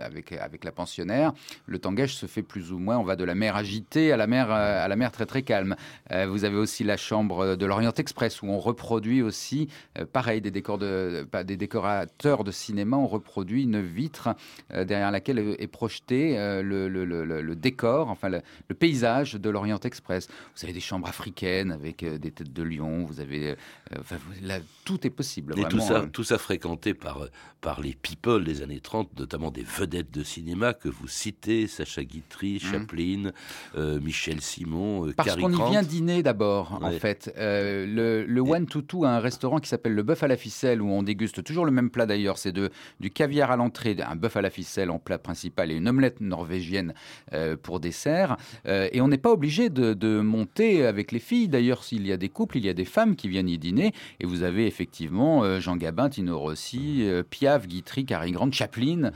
avec, 0.00 0.32
avec 0.32 0.64
la 0.64 0.72
pensionnaire, 0.72 1.32
le 1.66 1.78
tangage 1.78 2.14
se 2.14 2.26
fait 2.26 2.42
plus 2.42 2.72
ou 2.72 2.78
moins. 2.78 2.98
On 2.98 3.04
va 3.04 3.16
de 3.16 3.24
la 3.24 3.34
mer 3.34 3.56
agitée 3.56 4.12
à 4.12 4.16
la 4.16 4.26
mer, 4.26 4.50
à 4.50 4.86
la 4.88 4.96
mer 4.96 5.10
très 5.10 5.26
très 5.26 5.42
calme. 5.42 5.76
vous 6.10 6.44
avez 6.44 6.56
aussi 6.56 6.84
la 6.84 6.96
chambre 6.96 7.56
de 7.56 7.66
l'Orient 7.66 7.92
Express 7.92 8.42
où 8.42 8.46
on 8.46 8.58
reproduit 8.58 9.22
aussi, 9.22 9.68
pareil, 10.12 10.40
des, 10.40 10.50
décors 10.50 10.78
de, 10.78 11.26
des 11.44 11.56
décorateurs 11.56 12.44
de 12.44 12.50
cinéma 12.50 12.96
ont 12.96 13.06
reproduit 13.06 13.64
une 13.64 13.80
vitre 13.80 14.34
euh, 14.72 14.84
derrière 14.84 15.10
laquelle 15.10 15.38
est 15.38 15.66
euh, 16.10 16.62
le, 16.62 16.88
le, 16.88 17.04
le, 17.04 17.24
le, 17.42 17.56
décor, 17.56 18.08
enfin 18.08 18.28
le, 18.28 18.74
paysage 18.74 19.34
de 19.34 19.50
l'Orient 19.50 19.80
Express. 19.80 20.28
Vous 20.56 20.64
avez 20.64 20.72
des 20.72 20.80
chambres 20.80 21.08
africaines 21.08 21.72
avec 21.72 22.02
euh, 22.02 22.18
des 22.18 22.30
têtes 22.30 22.52
de 22.52 22.62
lion, 22.62 23.04
vous 23.04 23.20
avez... 23.20 23.56
Enfin, 23.98 24.16
là, 24.42 24.58
tout 24.84 25.06
est 25.06 25.10
possible. 25.10 25.54
Et 25.56 25.62
vraiment. 25.62 25.68
tout 25.70 25.80
ça, 25.80 26.06
tout 26.12 26.24
ça 26.24 26.38
fréquenté 26.38 26.94
par, 26.94 27.28
par 27.60 27.80
les 27.80 27.94
people 27.94 28.44
des 28.44 28.62
années 28.62 28.80
30, 28.80 29.18
notamment 29.18 29.50
des 29.50 29.62
vedettes 29.62 30.10
de 30.10 30.22
cinéma 30.22 30.74
que 30.74 30.88
vous 30.90 31.08
citez, 31.08 31.66
Sacha 31.66 32.04
Guitry, 32.04 32.56
mmh. 32.56 32.58
Chaplin, 32.58 33.30
euh, 33.76 34.00
Michel 34.00 34.42
Simon, 34.42 35.06
euh, 35.06 35.14
Parce 35.16 35.34
qu'on 35.36 35.50
y 35.50 35.70
vient 35.70 35.82
dîner 35.82 36.22
d'abord, 36.22 36.78
ouais. 36.82 36.88
en 36.88 36.98
fait. 36.98 37.32
Euh, 37.38 37.86
le 37.86 38.24
le 38.26 38.40
One 38.42 38.66
Tutu 38.66 39.06
a 39.06 39.10
un 39.10 39.18
restaurant 39.18 39.58
qui 39.58 39.68
s'appelle 39.68 39.94
le 39.94 40.02
Bœuf 40.02 40.22
à 40.22 40.28
la 40.28 40.36
ficelle, 40.36 40.82
où 40.82 40.90
on 40.90 41.02
déguste 41.02 41.42
toujours 41.42 41.64
le 41.64 41.70
même 41.70 41.88
plat 41.88 42.04
d'ailleurs. 42.04 42.36
C'est 42.36 42.52
du 42.52 43.10
caviar 43.10 43.50
à 43.50 43.56
l'entrée, 43.56 43.96
un 44.06 44.16
bœuf 44.16 44.36
à 44.36 44.42
la 44.42 44.50
ficelle 44.50 44.90
en 44.90 44.98
plat 44.98 45.18
principal 45.18 45.70
et 45.70 45.76
une 45.76 45.83
omelette 45.86 46.20
norvégienne 46.20 46.94
euh, 47.32 47.56
pour 47.60 47.80
dessert. 47.80 48.36
Euh, 48.66 48.88
et 48.92 49.00
on 49.00 49.08
n'est 49.08 49.18
pas 49.18 49.32
obligé 49.32 49.70
de, 49.70 50.20
monter 50.20 50.84
avec 50.86 51.12
les 51.12 51.18
filles. 51.18 51.48
D'ailleurs, 51.48 51.84
s'il 51.84 52.06
y 52.06 52.12
a 52.12 52.16
des 52.16 52.28
couples, 52.28 52.58
il 52.58 52.64
y 52.64 52.68
a 52.68 52.74
des 52.74 52.84
femmes 52.84 53.16
qui 53.16 53.28
viennent 53.28 53.48
y 53.48 53.58
dîner. 53.58 53.92
Et 54.20 54.26
vous 54.26 54.42
avez 54.42 54.66
effectivement 54.66 55.44
euh, 55.44 55.60
Jean 55.60 55.76
Gabin, 55.76 56.08
Tino 56.08 56.38
Rossi, 56.38 57.06
Piaf, 57.30 57.66
Guitry, 57.66 58.04
Cary 58.04 58.32
Grant, 58.32 58.52
Chaplin. 58.52 59.10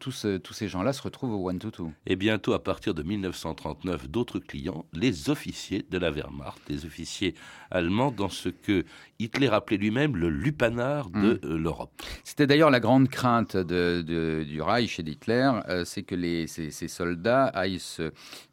tous, 0.00 0.26
tous 0.42 0.54
ces 0.54 0.68
gens-là 0.68 0.92
se 0.92 1.02
retrouvent 1.02 1.34
au 1.34 1.48
One 1.48 1.58
Tutu. 1.58 1.82
Et 2.06 2.16
bientôt, 2.16 2.52
à 2.52 2.62
partir 2.62 2.94
de 2.94 3.02
1939, 3.02 4.08
d'autres 4.08 4.38
clients, 4.38 4.84
les 4.92 5.30
officiers 5.30 5.84
de 5.90 5.98
la 5.98 6.10
Wehrmacht, 6.10 6.60
les 6.68 6.84
officiers 6.84 7.34
allemands, 7.74 8.10
dans 8.10 8.28
ce 8.28 8.48
que 8.48 8.84
Hitler 9.18 9.48
appelait 9.48 9.76
lui-même 9.76 10.16
le 10.16 10.28
lupanar 10.28 11.10
de 11.10 11.40
mmh. 11.42 11.56
l'Europe. 11.56 12.02
C'était 12.24 12.46
d'ailleurs 12.46 12.70
la 12.70 12.80
grande 12.80 13.08
crainte 13.08 13.56
de, 13.56 14.02
de, 14.02 14.44
du 14.44 14.60
Reich 14.60 14.98
et 14.98 15.02
d'Hitler, 15.02 15.50
euh, 15.68 15.84
c'est 15.84 16.02
que 16.02 16.14
les, 16.14 16.46
ces, 16.46 16.70
ces, 16.70 16.88
soldats 16.88 17.46
aillent 17.46 17.78
se, 17.78 18.10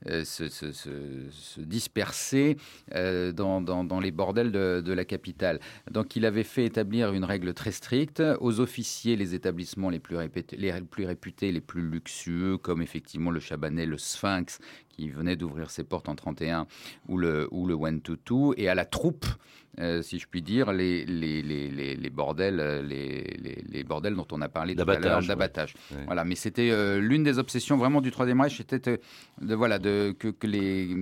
euh, 0.07 0.23
se, 0.23 0.49
se, 0.49 0.71
se 0.71 1.61
disperser 1.61 2.57
euh, 2.95 3.31
dans, 3.31 3.61
dans, 3.61 3.83
dans, 3.83 3.99
les 3.99 4.11
bordels 4.11 4.51
de, 4.51 4.81
de, 4.85 4.93
la 4.93 5.05
capitale. 5.05 5.59
Donc 5.89 6.15
il 6.15 6.25
avait 6.25 6.43
fait 6.43 6.65
établir 6.65 7.11
une 7.13 7.25
règle 7.25 7.53
très 7.53 7.71
stricte 7.71 8.21
aux 8.39 8.59
officiers, 8.59 9.15
les 9.15 9.33
établissements 9.33 9.89
les 9.89 9.99
plus, 9.99 10.15
répétés, 10.15 10.57
les 10.57 10.71
plus 10.81 11.05
réputés, 11.05 11.51
les 11.51 11.61
plus 11.61 11.81
luxueux, 11.81 12.57
comme 12.57 12.81
effectivement 12.81 13.31
le 13.31 13.39
Chabanais, 13.39 13.85
le 13.85 13.97
Sphinx, 13.97 14.59
qui 15.01 15.09
venait 15.09 15.35
d'ouvrir 15.35 15.71
ses 15.71 15.83
portes 15.83 16.09
en 16.09 16.15
31, 16.15 16.67
ou 17.07 17.17
le, 17.17 17.47
ou 17.49 17.65
le 17.65 17.73
One 17.73 18.01
Tutu, 18.01 18.53
et 18.57 18.69
à 18.69 18.75
la 18.75 18.85
troupe, 18.85 19.25
euh, 19.79 20.03
si 20.03 20.19
je 20.19 20.27
puis 20.27 20.43
dire, 20.43 20.71
les, 20.73 21.05
les, 21.05 21.41
les, 21.41 21.95
les 21.95 22.09
bordels, 22.11 22.59
euh, 22.59 22.83
les, 22.83 23.23
les, 23.67 23.83
bordels 23.83 24.13
dont 24.15 24.27
on 24.31 24.41
a 24.41 24.49
parlé 24.49 24.75
tout 24.75 24.87
à 24.87 24.99
l'heure, 24.99 25.23
d'abattage. 25.23 25.73
Ouais. 25.89 26.03
Voilà, 26.05 26.23
mais 26.23 26.35
c'était 26.35 26.69
euh, 26.69 26.99
l'une 26.99 27.23
des 27.23 27.39
obsessions 27.39 27.77
vraiment 27.77 27.99
du 27.99 28.11
Troisième 28.11 28.41
Reich, 28.41 28.57
c'était 28.57 28.77
de, 28.77 28.99
de, 29.41 29.55
voilà, 29.55 29.79
de, 29.79 30.13
que, 30.19 30.27
que 30.27 30.45
les, 30.45 30.95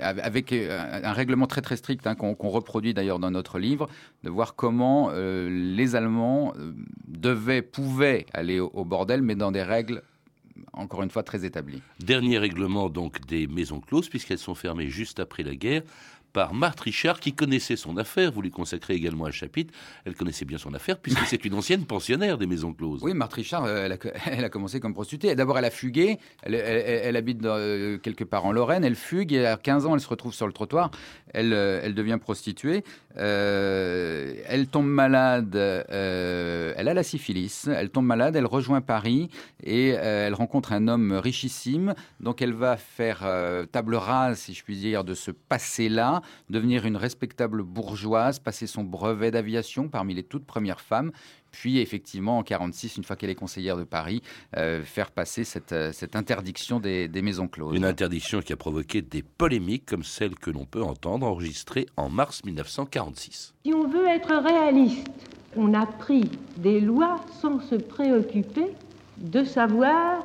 avec 0.00 0.52
un, 0.52 1.04
un 1.04 1.12
règlement 1.12 1.46
très 1.46 1.60
très 1.60 1.76
strict 1.76 2.04
hein, 2.08 2.16
qu'on 2.16 2.34
qu 2.34 2.48
reproduit 2.48 2.94
d'ailleurs 2.94 3.20
dans 3.20 3.30
notre 3.30 3.60
livre, 3.60 3.88
de 4.24 4.30
voir 4.30 4.56
comment 4.56 5.10
euh, 5.12 5.48
les 5.48 5.94
Allemands 5.94 6.52
devaient, 7.06 7.62
pouvaient 7.62 8.26
aller 8.32 8.58
au, 8.58 8.72
au 8.74 8.84
bordel, 8.84 9.22
mais 9.22 9.36
dans 9.36 9.52
des 9.52 9.62
règles 9.62 10.02
encore 10.72 11.02
une 11.02 11.10
fois 11.10 11.22
très 11.22 11.44
établi. 11.44 11.82
Dernier 12.00 12.38
règlement 12.38 12.88
donc 12.88 13.24
des 13.26 13.46
maisons 13.46 13.80
closes, 13.80 14.08
puisqu'elles 14.08 14.38
sont 14.38 14.54
fermées 14.54 14.88
juste 14.88 15.20
après 15.20 15.42
la 15.42 15.54
guerre, 15.54 15.82
par 16.36 16.52
Marthe 16.52 16.80
Richard, 16.80 17.18
qui 17.18 17.32
connaissait 17.32 17.76
son 17.76 17.96
affaire. 17.96 18.30
Vous 18.30 18.42
lui 18.42 18.50
consacrez 18.50 18.92
également 18.92 19.24
un 19.24 19.30
chapitre. 19.30 19.72
Elle 20.04 20.14
connaissait 20.14 20.44
bien 20.44 20.58
son 20.58 20.74
affaire, 20.74 20.98
puisque 20.98 21.24
c'est 21.24 21.42
une 21.46 21.54
ancienne 21.54 21.86
pensionnaire 21.86 22.36
des 22.36 22.46
maisons 22.46 22.74
closes. 22.74 23.00
Oui, 23.02 23.14
Marthe 23.14 23.32
Richard, 23.32 23.64
euh, 23.64 23.88
elle 24.26 24.44
a, 24.44 24.48
commencé 24.50 24.78
comme 24.78 24.92
prostituée. 24.92 25.34
D'abord, 25.34 25.56
elle 25.56 25.64
a 25.64 25.70
fugué. 25.70 26.18
Elle, 26.42 27.16
habite 27.16 27.42
euh, 27.46 27.96
quelque 27.96 28.22
part 28.22 28.44
en 28.44 28.52
Lorraine. 28.52 28.84
Elle 28.84 28.96
fugue 28.96 29.32
et 29.32 29.46
à 29.46 29.56
15 29.56 29.86
ans, 29.86 29.94
elle 29.94 30.00
se 30.02 30.08
retrouve 30.08 30.34
sur 30.34 30.46
le 30.46 30.52
trottoir. 30.52 30.90
Elle, 31.32 31.54
euh, 31.54 31.90
devient 31.90 32.18
prostituée. 32.20 32.84
Elle 33.16 34.66
tombe 34.70 34.88
malade. 34.88 35.56
Elle 35.56 36.88
a 36.88 36.92
la 36.92 37.02
syphilis. 37.02 37.66
Elle 37.66 37.88
tombe 37.88 38.04
malade. 38.04 38.36
Elle 38.36 38.44
rejoint 38.44 38.82
Paris 38.82 39.30
et 39.64 39.88
elle 39.88 40.34
rencontre 40.34 40.74
un 40.74 40.86
homme 40.86 41.12
richissime. 41.12 41.94
Donc, 42.20 42.42
elle 42.42 42.52
va 42.52 42.76
faire 42.76 43.26
table 43.72 43.94
rase, 43.94 44.40
si 44.40 44.52
je 44.52 44.62
puis 44.62 44.76
dire, 44.76 45.02
de 45.02 45.14
ce 45.14 45.30
passé-là 45.30 46.20
devenir 46.50 46.86
une 46.86 46.96
respectable 46.96 47.62
bourgeoise, 47.62 48.38
passer 48.38 48.66
son 48.66 48.84
brevet 48.84 49.30
d'aviation 49.30 49.88
parmi 49.88 50.14
les 50.14 50.22
toutes 50.22 50.46
premières 50.46 50.80
femmes, 50.80 51.12
puis 51.50 51.78
effectivement 51.78 52.38
en 52.38 52.42
46, 52.42 52.96
une 52.96 53.04
fois 53.04 53.16
qu'elle 53.16 53.30
est 53.30 53.34
conseillère 53.34 53.76
de 53.76 53.84
Paris, 53.84 54.22
euh, 54.56 54.82
faire 54.82 55.10
passer 55.10 55.44
cette, 55.44 55.72
euh, 55.72 55.92
cette 55.92 56.14
interdiction 56.16 56.80
des, 56.80 57.08
des, 57.08 57.22
maisons 57.22 57.48
closes. 57.48 57.74
Une 57.74 57.84
interdiction 57.84 58.40
qui 58.40 58.52
a 58.52 58.56
provoqué 58.56 59.00
des 59.02 59.22
polémiques 59.22 59.86
comme 59.86 60.04
celle 60.04 60.34
que 60.34 60.50
l'on 60.50 60.66
peut 60.66 60.82
entendre 60.82 61.26
enregistrée 61.26 61.86
en 61.96 62.10
mars 62.10 62.44
1946. 62.44 63.54
Si 63.64 63.72
on 63.72 63.88
veut 63.88 64.06
être 64.06 64.34
réaliste, 64.34 65.08
on 65.56 65.72
a 65.74 65.86
pris 65.86 66.30
des 66.58 66.80
lois 66.80 67.20
sans 67.40 67.60
se 67.60 67.74
préoccuper 67.74 68.66
de 69.16 69.44
savoir 69.44 70.24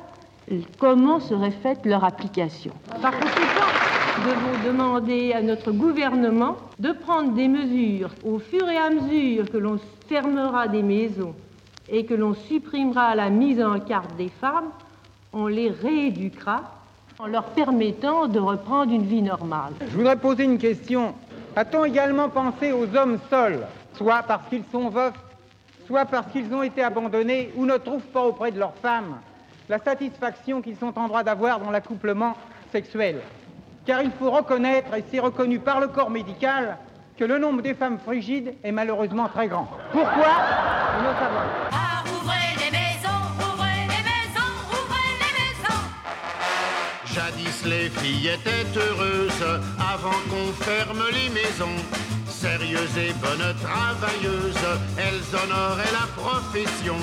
comment 0.78 1.20
serait 1.20 1.50
faite 1.50 1.80
leur 1.84 2.04
application. 2.04 2.72
Par 3.00 3.12
conséquent, 3.18 4.01
devons 4.18 4.68
demander 4.68 5.32
à 5.32 5.42
notre 5.42 5.72
gouvernement 5.72 6.56
de 6.78 6.92
prendre 6.92 7.32
des 7.32 7.48
mesures 7.48 8.10
au 8.24 8.38
fur 8.38 8.68
et 8.68 8.76
à 8.76 8.90
mesure 8.90 9.50
que 9.50 9.56
l'on 9.56 9.78
fermera 10.08 10.68
des 10.68 10.82
maisons 10.82 11.34
et 11.88 12.04
que 12.04 12.14
l'on 12.14 12.34
supprimera 12.34 13.14
la 13.14 13.30
mise 13.30 13.60
en 13.62 13.80
carte 13.80 14.14
des 14.16 14.28
femmes, 14.28 14.70
on 15.32 15.46
les 15.46 15.70
rééduquera 15.70 16.62
en 17.18 17.26
leur 17.26 17.44
permettant 17.44 18.28
de 18.28 18.38
reprendre 18.38 18.92
une 18.92 19.04
vie 19.04 19.22
normale. 19.22 19.72
Je 19.80 19.96
voudrais 19.96 20.16
poser 20.16 20.44
une 20.44 20.58
question. 20.58 21.14
A-t-on 21.56 21.84
également 21.84 22.28
pensé 22.28 22.72
aux 22.72 22.94
hommes 22.96 23.18
seuls, 23.30 23.66
soit 23.94 24.22
parce 24.22 24.48
qu'ils 24.48 24.64
sont 24.70 24.88
veufs, 24.88 25.18
soit 25.86 26.04
parce 26.04 26.30
qu'ils 26.32 26.52
ont 26.54 26.62
été 26.62 26.82
abandonnés 26.82 27.50
ou 27.56 27.66
ne 27.66 27.76
trouvent 27.76 28.00
pas 28.00 28.24
auprès 28.24 28.50
de 28.52 28.58
leurs 28.58 28.74
femmes 28.76 29.16
la 29.68 29.78
satisfaction 29.78 30.60
qu'ils 30.60 30.76
sont 30.76 30.98
en 30.98 31.08
droit 31.08 31.22
d'avoir 31.22 31.60
dans 31.60 31.70
l'accouplement 31.70 32.36
sexuel? 32.72 33.20
Car 33.86 34.02
il 34.02 34.10
faut 34.12 34.30
reconnaître, 34.30 34.94
et 34.94 35.04
c'est 35.10 35.20
reconnu 35.20 35.58
par 35.58 35.80
le 35.80 35.88
corps 35.88 36.10
médical, 36.10 36.78
que 37.18 37.24
le 37.24 37.38
nombre 37.38 37.62
des 37.62 37.74
femmes 37.74 37.98
frigides 37.98 38.54
est 38.64 38.72
malheureusement 38.72 39.28
très 39.28 39.48
grand. 39.48 39.68
Pourquoi? 39.92 40.32
Nous 40.98 41.18
savoir. 41.18 41.44
Ah, 41.72 42.02
ouvrez 42.14 42.54
les 42.58 42.70
maisons, 42.70 43.22
ouvrez 43.38 43.82
les 43.82 44.02
maisons, 44.02 44.52
ouvrez 44.70 45.12
les 45.20 45.32
maisons 45.40 45.82
jeunesse, 47.52 47.64
les 47.64 47.90
filles 47.90 48.28
étaient 48.28 48.78
heureuses 48.78 49.60
avant 49.78 50.10
qu'on 50.30 50.52
ferme 50.64 51.02
les 51.12 51.28
maisons. 51.30 51.82
Sérieuses 52.26 52.98
et 52.98 53.12
bonnes 53.14 53.54
travailleuses, 53.62 54.66
elles 54.98 55.36
honoraient 55.36 55.92
la 55.92 56.06
profession. 56.20 56.96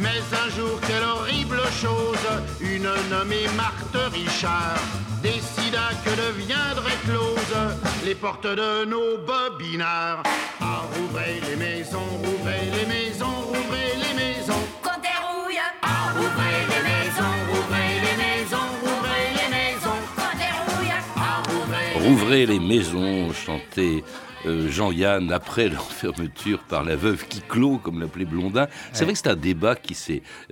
Mais 0.00 0.22
un 0.32 0.48
jour, 0.56 0.80
quelle 0.86 1.02
horrible 1.02 1.60
chose, 1.80 2.26
une 2.60 2.88
nommée 3.10 3.46
Marthe 3.56 4.12
Richard 4.12 4.80
décida 5.22 5.90
que 6.04 6.10
deviendraient 6.10 7.00
closes 7.04 7.76
les 8.04 8.14
portes 8.14 8.46
de 8.46 8.84
nos 8.86 9.18
bobinards. 9.18 10.22
Ah, 10.60 10.82
rouvrez 10.94 11.40
les 11.48 11.56
maisons, 11.56 12.08
rouvrez 12.24 12.70
les 12.76 12.86
maisons, 12.86 13.26
rouvrez 13.52 13.92
les 13.96 14.14
maisons. 14.14 14.64
Quand 14.82 15.00
elle 15.02 15.22
rouille, 15.28 15.60
Ah, 15.82 16.12
rouvrez 16.14 16.60
les 16.72 16.82
maisons, 16.90 17.36
rouvrez 17.52 17.90
les 18.06 18.16
maisons, 18.24 18.68
rouvrez 18.82 19.26
les 19.38 19.50
maisons. 19.56 20.00
quand 20.16 20.36
elle 20.40 20.74
rouille, 20.74 20.92
Ah, 21.16 21.42
rouvrez 21.50 22.08
Rouvrez 22.08 22.46
les 22.46 22.58
maisons, 22.60 23.32
chantait 23.34 24.02
euh, 24.46 24.68
Jean-Yann 24.68 25.30
après 25.32 25.68
leur 25.70 25.90
fermeture 25.92 26.60
par 26.60 26.84
la 26.84 26.96
veuve 26.96 27.26
qui 27.26 27.40
clôt, 27.40 27.78
comme 27.78 28.00
l'appelait 28.00 28.24
Blondin. 28.24 28.66
C'est 28.92 29.04
vrai 29.04 29.12
que 29.14 29.18
c'est 29.18 29.28
un 29.28 29.36
débat 29.36 29.74
qui, 29.76 29.96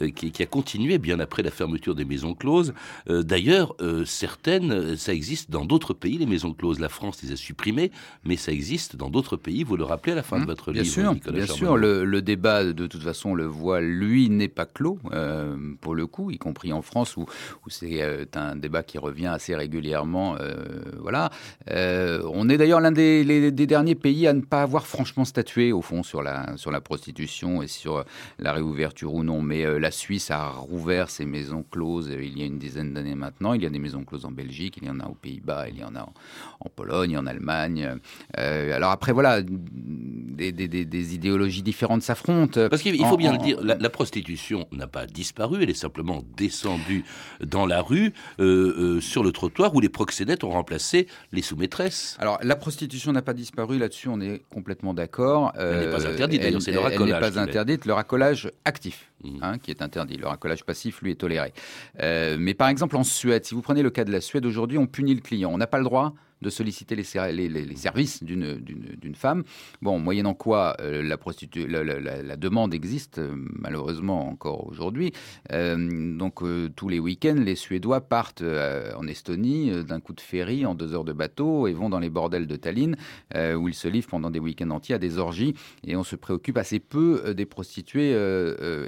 euh, 0.03 0.11
qui, 0.11 0.31
qui 0.33 0.43
a 0.43 0.47
continué 0.47 0.99
bien 0.99 1.21
après 1.21 1.43
la 1.43 1.51
fermeture 1.51 1.95
des 1.95 2.05
maisons 2.05 2.35
closes. 2.35 2.75
Euh, 3.11 3.23
d'ailleurs, 3.23 3.75
euh, 3.81 4.05
certaines, 4.05 4.97
ça 4.97 5.13
existe 5.15 5.51
dans 5.51 5.65
d'autres 5.65 5.95
pays, 5.95 6.19
les 6.19 6.27
maisons 6.27 6.53
closes. 6.53 6.81
La 6.81 6.89
France 6.89 7.23
les 7.23 7.33
a 7.33 7.37
supprimées, 7.37 7.91
mais 8.25 8.37
ça 8.37 8.53
existe 8.53 8.97
dans 8.97 9.11
d'autres 9.11 9.37
pays. 9.37 9.65
Vous 9.65 9.77
le 9.77 9.85
rappelez 9.85 10.13
à 10.13 10.17
la 10.17 10.23
fin 10.23 10.39
de 10.41 10.45
votre 10.47 10.71
Mmh. 10.71 10.75
Bien 10.75 10.83
livre, 10.83 10.95
sûr, 10.95 11.15
Nicolas 11.15 11.37
bien 11.37 11.47
Charbonneau. 11.47 11.67
sûr. 11.69 11.77
Le, 11.79 12.05
le 12.05 12.23
débat, 12.23 12.65
de 12.65 12.87
toute 12.87 13.03
façon, 13.03 13.35
le 13.35 13.45
voit, 13.47 13.81
lui, 13.81 14.29
n'est 14.29 14.49
pas 14.49 14.67
clos, 14.67 14.99
pour 15.81 15.95
le 15.95 16.07
coup, 16.07 16.31
y 16.31 16.37
compris 16.39 16.73
en 16.73 16.83
France, 16.83 17.17
où, 17.17 17.23
où 17.23 17.71
c'est 17.71 18.37
un 18.37 18.57
débat 18.57 18.83
qui 18.83 18.99
revient 18.99 19.27
assez 19.29 19.55
régulièrement. 19.55 20.37
voilà. 21.01 21.31
On 21.71 22.49
est 22.49 22.57
d'ailleurs 22.59 22.81
l'un 22.81 22.93
des, 22.93 23.25
les- 23.25 23.51
des 23.51 23.67
derniers 23.67 23.78
pays 23.95 24.27
à 24.27 24.33
ne 24.33 24.41
pas 24.41 24.63
avoir 24.63 24.87
franchement 24.87 25.25
statué, 25.25 25.73
au 25.73 25.83
fond, 25.83 26.03
sur 26.03 26.23
la, 26.23 26.57
sur 26.57 26.71
la 26.71 26.81
prostitution 26.81 27.63
et 27.63 27.67
sur 27.69 28.05
la 28.39 28.53
réouverture 28.53 29.15
ou 29.15 29.23
non. 29.25 29.43
Mais 29.43 29.65
euh, 29.65 29.79
la 29.79 29.91
Suisse 29.91 30.31
a 30.31 30.49
rouvert 30.49 31.11
ses 31.11 31.25
maisons 31.25 31.65
closes 31.71 32.11
euh, 32.11 32.23
il 32.23 32.39
y 32.39 32.43
a 32.43 32.47
une 32.47 32.59
dizaine 32.59 32.95
d'années 32.95 33.15
maintenant. 33.15 33.53
Il 33.55 33.63
y 33.63 33.67
a 33.67 33.71
des 33.71 33.79
maisons 33.79 34.05
closes 34.05 34.25
en 34.25 34.31
Belgique, 34.31 34.79
il 34.83 34.87
y 34.89 34.91
en 34.91 35.01
a 35.01 35.07
aux 35.07 35.15
Pays-Bas, 35.15 35.69
il 35.69 35.79
y 35.79 35.85
en 35.85 35.95
a 35.97 36.03
en, 36.03 36.13
en 36.61 36.69
Pologne, 36.75 37.17
en 37.19 37.27
Allemagne. 37.27 37.97
Euh, 38.39 38.75
alors 38.77 38.91
après, 38.91 39.13
voilà, 39.13 39.43
des, 39.43 40.53
des- 40.53 40.69
des- 40.69 40.85
des 40.85 41.15
idéologies 41.15 41.63
différentes 41.63 42.03
s'affrontent. 42.03 42.69
Parce 42.69 42.83
qu'il 42.83 43.01
En- 43.03 43.09
faut 43.09 43.17
bien 43.17 43.31
en- 43.31 43.39
le 43.39 43.39
dire, 43.43 43.59
la, 43.63 43.77
la 43.77 43.91
prostitution 43.91 44.67
n'a 44.73 44.87
pas 44.87 45.07
disparu, 45.07 45.63
elle 45.63 45.71
est 45.71 45.75
simplement 45.75 46.23
descendue 46.37 47.05
dans 47.45 47.67
la 47.67 47.83
rue, 47.83 48.13
euh, 48.41 48.97
euh, 48.97 49.01
sur 49.01 49.23
le 49.23 49.33
trottoir, 49.33 49.75
où 49.75 49.81
les 49.81 49.89
proxénètes 49.89 50.45
ont 50.45 50.51
remplacé 50.51 51.07
les 51.33 51.43
sous-maîtresses. 51.43 52.17
Alors, 52.21 52.39
la 52.43 52.57
prostitution 52.57 53.13
n'a 53.13 53.23
pas 53.23 53.35
disparu, 53.35 53.68
là-dessus 53.77 54.09
on 54.09 54.21
est 54.21 54.41
complètement 54.49 54.95
d'accord. 54.95 55.53
Elle 55.59 55.81
n'est 55.81 55.91
pas 55.91 56.07
Euh, 56.07 56.13
interdite, 56.15 56.41
d'ailleurs, 56.41 56.57
elle- 56.57 56.63
c'est 56.63 56.71
le 56.71 56.79
Elle 56.79 56.85
racolage 56.85 57.21
n'est 57.23 57.31
pas 57.33 57.39
interdite, 57.41 57.85
le 57.85 57.93
racolage 57.93 58.51
actif, 58.65 59.11
Mhm. 59.25 59.39
hein, 59.43 59.59
qui 59.59 59.71
est 59.71 59.83
interdit. 59.83 60.17
Le 60.17 60.27
racolage 60.29 60.65
passif, 60.65 61.03
lui, 61.03 61.11
est 61.11 61.17
toléré. 61.17 61.53
Euh, 62.01 62.37
mais 62.39 62.55
par 62.55 62.69
exemple, 62.69 62.97
en 62.97 63.05
Suède, 63.05 63.45
si 63.45 63.55
vous 63.55 63.61
prenez 63.61 63.83
le 63.83 63.91
cas 63.91 64.05
de 64.05 64.13
la 64.13 64.21
Suède, 64.23 64.47
aujourd'hui, 64.47 64.79
on 64.79 64.87
punit 64.87 65.15
le 65.15 65.21
client. 65.21 65.51
On 65.53 65.59
n'a 65.59 65.67
pas 65.67 65.79
le 65.79 65.85
droit 65.85 66.15
de 66.43 66.51
solliciter 66.51 66.95
les, 66.97 67.05
ser- 67.05 67.33
les- 67.33 67.49
les- 67.49 67.65
les 67.65 67.77
services 67.77 68.23
d'une- 68.23 69.15
femme. 69.15 69.43
Bon, 69.83 69.99
moyennant 69.99 70.35
quoi, 70.35 70.77
euh, 70.81 71.03
la, 71.03 72.37
demande 72.37 72.75
existe, 72.75 73.19
euh, 73.19 73.33
malheureusement 73.35 74.29
encore 74.29 74.67
aujourd'hui. 74.69 75.13
Euh, 75.53 76.17
donc, 76.17 76.43
tous 76.77 76.89
les 76.89 76.99
week-ends, 77.01 77.37
les 77.39 77.55
Suédois 77.57 78.01
partent 78.03 78.43
en 78.43 79.07
Estonie 79.07 79.85
d'un 79.85 80.01
coup 80.01 80.13
de 80.13 80.21
ferry 80.21 80.67
en 80.67 80.75
deux 80.75 80.95
heures 80.95 81.05
de 81.05 81.13
bateau 81.13 81.67
et 81.67 81.73
vont 81.73 81.89
dans 81.91 81.99
les 81.99 82.11
bordels 82.11 82.47
de 82.47 82.57
Tallinn, 82.57 82.97
où 83.35 83.69
ils 83.69 83.75
se 83.75 83.89
livrent 83.89 84.09
pendant 84.09 84.31
des 84.31 84.39
week-ends 84.39 84.71
entiers 84.71 84.95
à 84.95 84.99
des 84.99 85.19
orgies. 85.19 85.55
Et 85.85 85.97
on 85.97 86.05
se 86.05 86.17
préoccupe 86.17 86.57
assez 86.59 86.79
peu 86.79 87.35
des 87.35 87.47
prostituées 87.47 88.13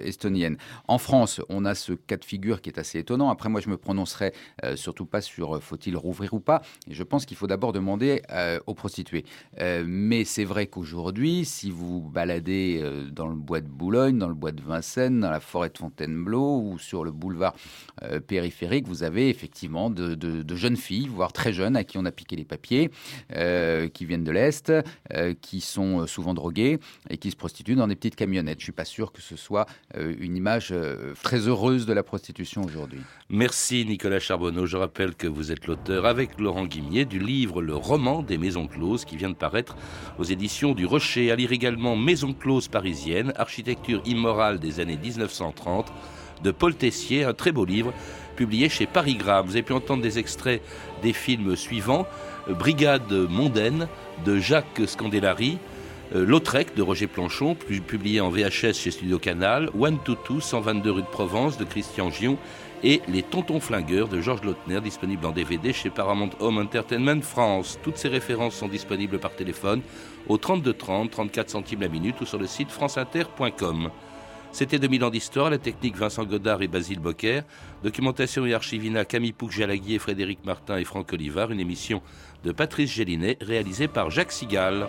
estoniennes. 0.05 0.57
En 0.87 0.99
France, 0.99 1.41
on 1.49 1.65
a 1.65 1.75
ce 1.75 1.93
cas 1.93 2.17
de 2.17 2.25
figure 2.25 2.61
qui 2.61 2.71
est 2.71 2.79
assez 2.79 2.99
étonnant. 2.99 3.31
Après, 3.31 3.49
moi, 3.49 3.61
je 3.61 3.69
me 3.69 3.77
prononcerai 3.77 4.33
surtout 4.77 5.07
pas 5.07 5.21
sur 5.21 5.63
faut-il 5.63 5.97
rouvrir 5.97 6.35
ou 6.35 6.41
pas. 6.41 6.63
Et 6.89 6.95
je 6.95 7.03
pense 7.03 7.27
qu'il 7.27 7.37
faut 7.41 7.47
d'abord 7.47 7.73
demander 7.73 8.21
euh, 8.31 8.61
aux 8.67 8.75
prostituées. 8.75 9.25
Euh, 9.61 9.83
mais 9.87 10.25
c'est 10.25 10.45
vrai 10.45 10.67
qu'aujourd'hui, 10.67 11.47
si 11.47 11.71
vous 11.71 12.03
baladez 12.03 12.81
euh, 12.83 13.09
dans 13.11 13.29
le 13.29 13.35
bois 13.35 13.63
de 13.63 13.67
Boulogne, 13.67 14.19
dans 14.19 14.29
le 14.29 14.35
bois 14.35 14.53
de 14.53 14.61
Vincennes, 14.61 15.21
dans 15.21 15.31
la 15.31 15.41
forêt 15.41 15.71
de 15.71 15.79
Fontainebleau 15.79 16.61
ou 16.61 16.79
sur 16.79 17.03
le 17.03 17.13
boulevard 17.13 17.55
périphérique, 18.27 18.87
vous 18.87 19.03
avez 19.03 19.29
effectivement 19.29 19.91
de, 19.91 20.45
jeunes 20.55 20.77
filles, 20.77 21.09
voire 21.09 21.33
très 21.33 21.53
jeunes, 21.53 21.77
à 21.77 21.85
qui 21.85 21.97
on 21.97 22.05
a 22.05 22.11
piqué 22.11 22.37
les 22.37 22.45
papiers, 22.45 22.91
qui 23.31 24.05
viennent 24.05 24.25
de 24.25 24.31
l'Est, 24.31 24.73
qui 25.41 25.61
sont 25.61 26.07
souvent 26.07 26.35
droguées 26.35 26.79
et 27.09 27.19
qui 27.19 27.31
se 27.31 27.37
prostituent 27.37 27.77
dans 27.77 27.89
des 27.89 27.97
petites 27.97 28.17
camionnettes. 28.17 28.61
Je 28.61 28.65
suis 28.65 28.73
pas 28.73 28.85
sûr 28.85 29.13
que 29.13 29.21
ce 29.21 29.37
soit 29.37 29.67
une 29.97 30.37
image 30.37 30.75
très 31.23 31.49
heureuse 31.49 31.87
de 31.87 31.93
la 31.93 32.03
prostitution 32.03 32.63
aujourd'hui. 32.63 33.01
Merci 33.29 33.85
Nicolas 33.87 34.21
Charbonneau. 34.21 34.67
Je 34.67 34.77
rappelle 34.77 35.15
que 35.15 35.27
vous 35.27 35.53
êtes 35.53 35.67
l'auteur 35.67 36.07
avec 36.07 36.39
Laurent 36.41 36.67
Guimier 36.67 37.05
du 37.05 37.19
livre 37.19 37.30
Le 37.31 37.77
roman 37.77 38.23
des 38.23 38.39
maisons 38.39 38.67
closes 38.67 39.05
qui 39.05 39.17
vient 39.17 39.29
de 39.29 39.35
paraître 39.35 39.77
aux 40.19 40.25
éditions 40.25 40.73
du 40.73 40.85
Rocher. 40.85 41.31
À 41.31 41.37
lire 41.37 41.53
également 41.53 41.95
Maison 41.95 42.33
close 42.33 42.67
parisienne, 42.67 43.33
architecture 43.37 44.03
immorale 44.05 44.59
des 44.59 44.81
années 44.81 44.97
1930 45.01 45.93
de 46.43 46.51
Paul 46.51 46.75
Tessier, 46.75 47.23
un 47.25 47.33
très 47.33 47.53
beau 47.53 47.65
livre 47.65 47.93
publié 48.35 48.69
chez 48.69 48.87
Parigramme. 48.87 49.47
Vous 49.47 49.53
avez 49.53 49.63
pu 49.63 49.73
entendre 49.75 50.03
des 50.03 50.19
extraits 50.19 50.61
des 51.03 51.13
films 51.13 51.55
suivants 51.55 52.05
Brigade 52.49 53.13
mondaine 53.13 53.87
de 54.25 54.39
Jacques 54.41 54.81
Scandellari. 54.87 55.59
Euh, 56.13 56.27
Lautrec 56.27 56.75
de 56.75 56.83
Roger 56.83 57.07
Planchon, 57.07 57.55
pu- 57.55 57.81
publié 57.81 58.21
en 58.21 58.31
VHS 58.31 58.73
chez 58.75 58.91
Studio 58.91 59.21
Canal, 59.21 59.71
One 59.79 59.99
to 60.05 60.17
Two, 60.17 60.41
122 60.41 60.91
rue 60.91 61.03
de 61.03 61.07
Provence 61.07 61.57
de 61.59 61.63
Christian 61.65 62.11
Gion, 62.11 62.37
et 62.83 63.03
Les 63.09 63.23
Tontons 63.23 63.61
Flingueurs 63.61 64.09
de 64.09 64.21
Georges 64.21 64.43
Lautner, 64.43 64.81
disponible 64.81 65.27
en 65.27 65.33
DVD 65.33 65.73
chez 65.73 65.91
Paramount 65.91 66.31
Home 66.41 66.59
Entertainment 66.59 67.23
France. 67.23 67.79
Toutes 67.83 67.97
ces 67.97 68.09
références 68.09 68.55
sont 68.55 68.69
disponibles 68.69 69.19
par 69.19 69.35
téléphone 69.35 69.83
au 70.29 70.39
32 70.39 70.73
30, 70.73 71.11
34 71.11 71.51
centimes 71.51 71.81
la 71.81 71.89
minute 71.89 72.21
ou 72.21 72.27
sur 72.27 72.39
le 72.39 72.47
site 72.47 72.71
franceinter.com. 72.71 73.91
C'était 74.53 74.79
2000 74.79 75.05
ans 75.05 75.11
d'histoire, 75.11 75.51
la 75.51 75.59
technique 75.59 75.97
Vincent 75.97 76.25
Godard 76.25 76.63
et 76.63 76.69
Basile 76.69 76.99
Bocquer, 76.99 77.43
documentation 77.85 78.47
et 78.47 78.55
archivina 78.55 79.05
Camille 79.05 79.33
Pouc-Jalagui, 79.33 79.99
Frédéric 79.99 80.45
Martin 80.45 80.77
et 80.77 80.85
Franck 80.85 81.13
Olivard, 81.13 81.53
une 81.53 81.61
émission 81.61 82.03
de 82.45 82.51
Patrice 82.51 82.91
Gélinet 82.91 83.39
réalisée 83.41 83.87
par 83.87 84.11
Jacques 84.11 84.33
Sigal. 84.33 84.89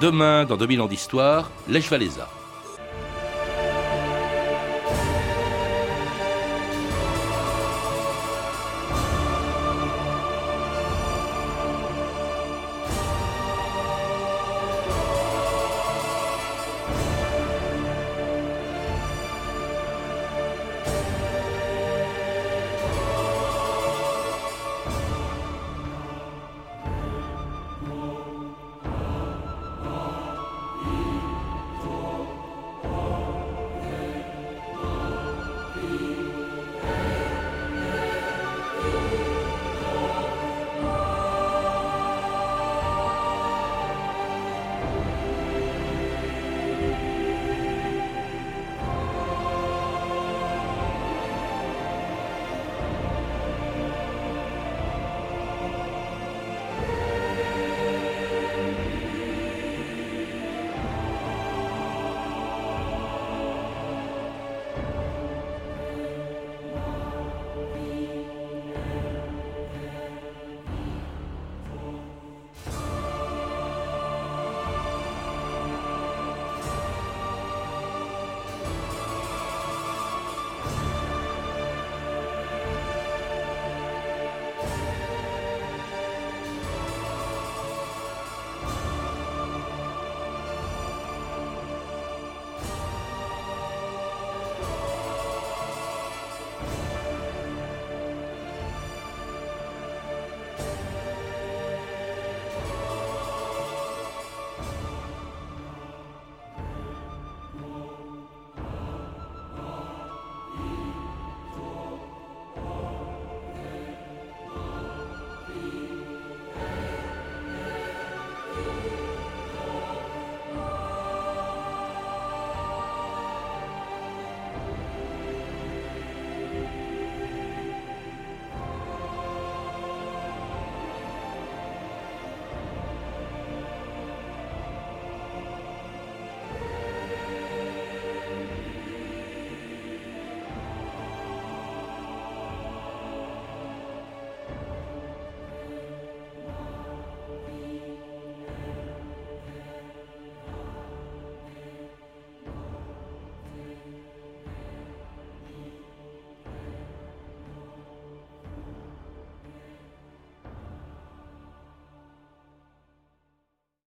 Demain, 0.00 0.44
dans 0.44 0.56
2000 0.56 0.80
ans 0.82 0.86
d'histoire, 0.86 1.50
Lèche 1.68 1.88
Valéza. 1.88 2.28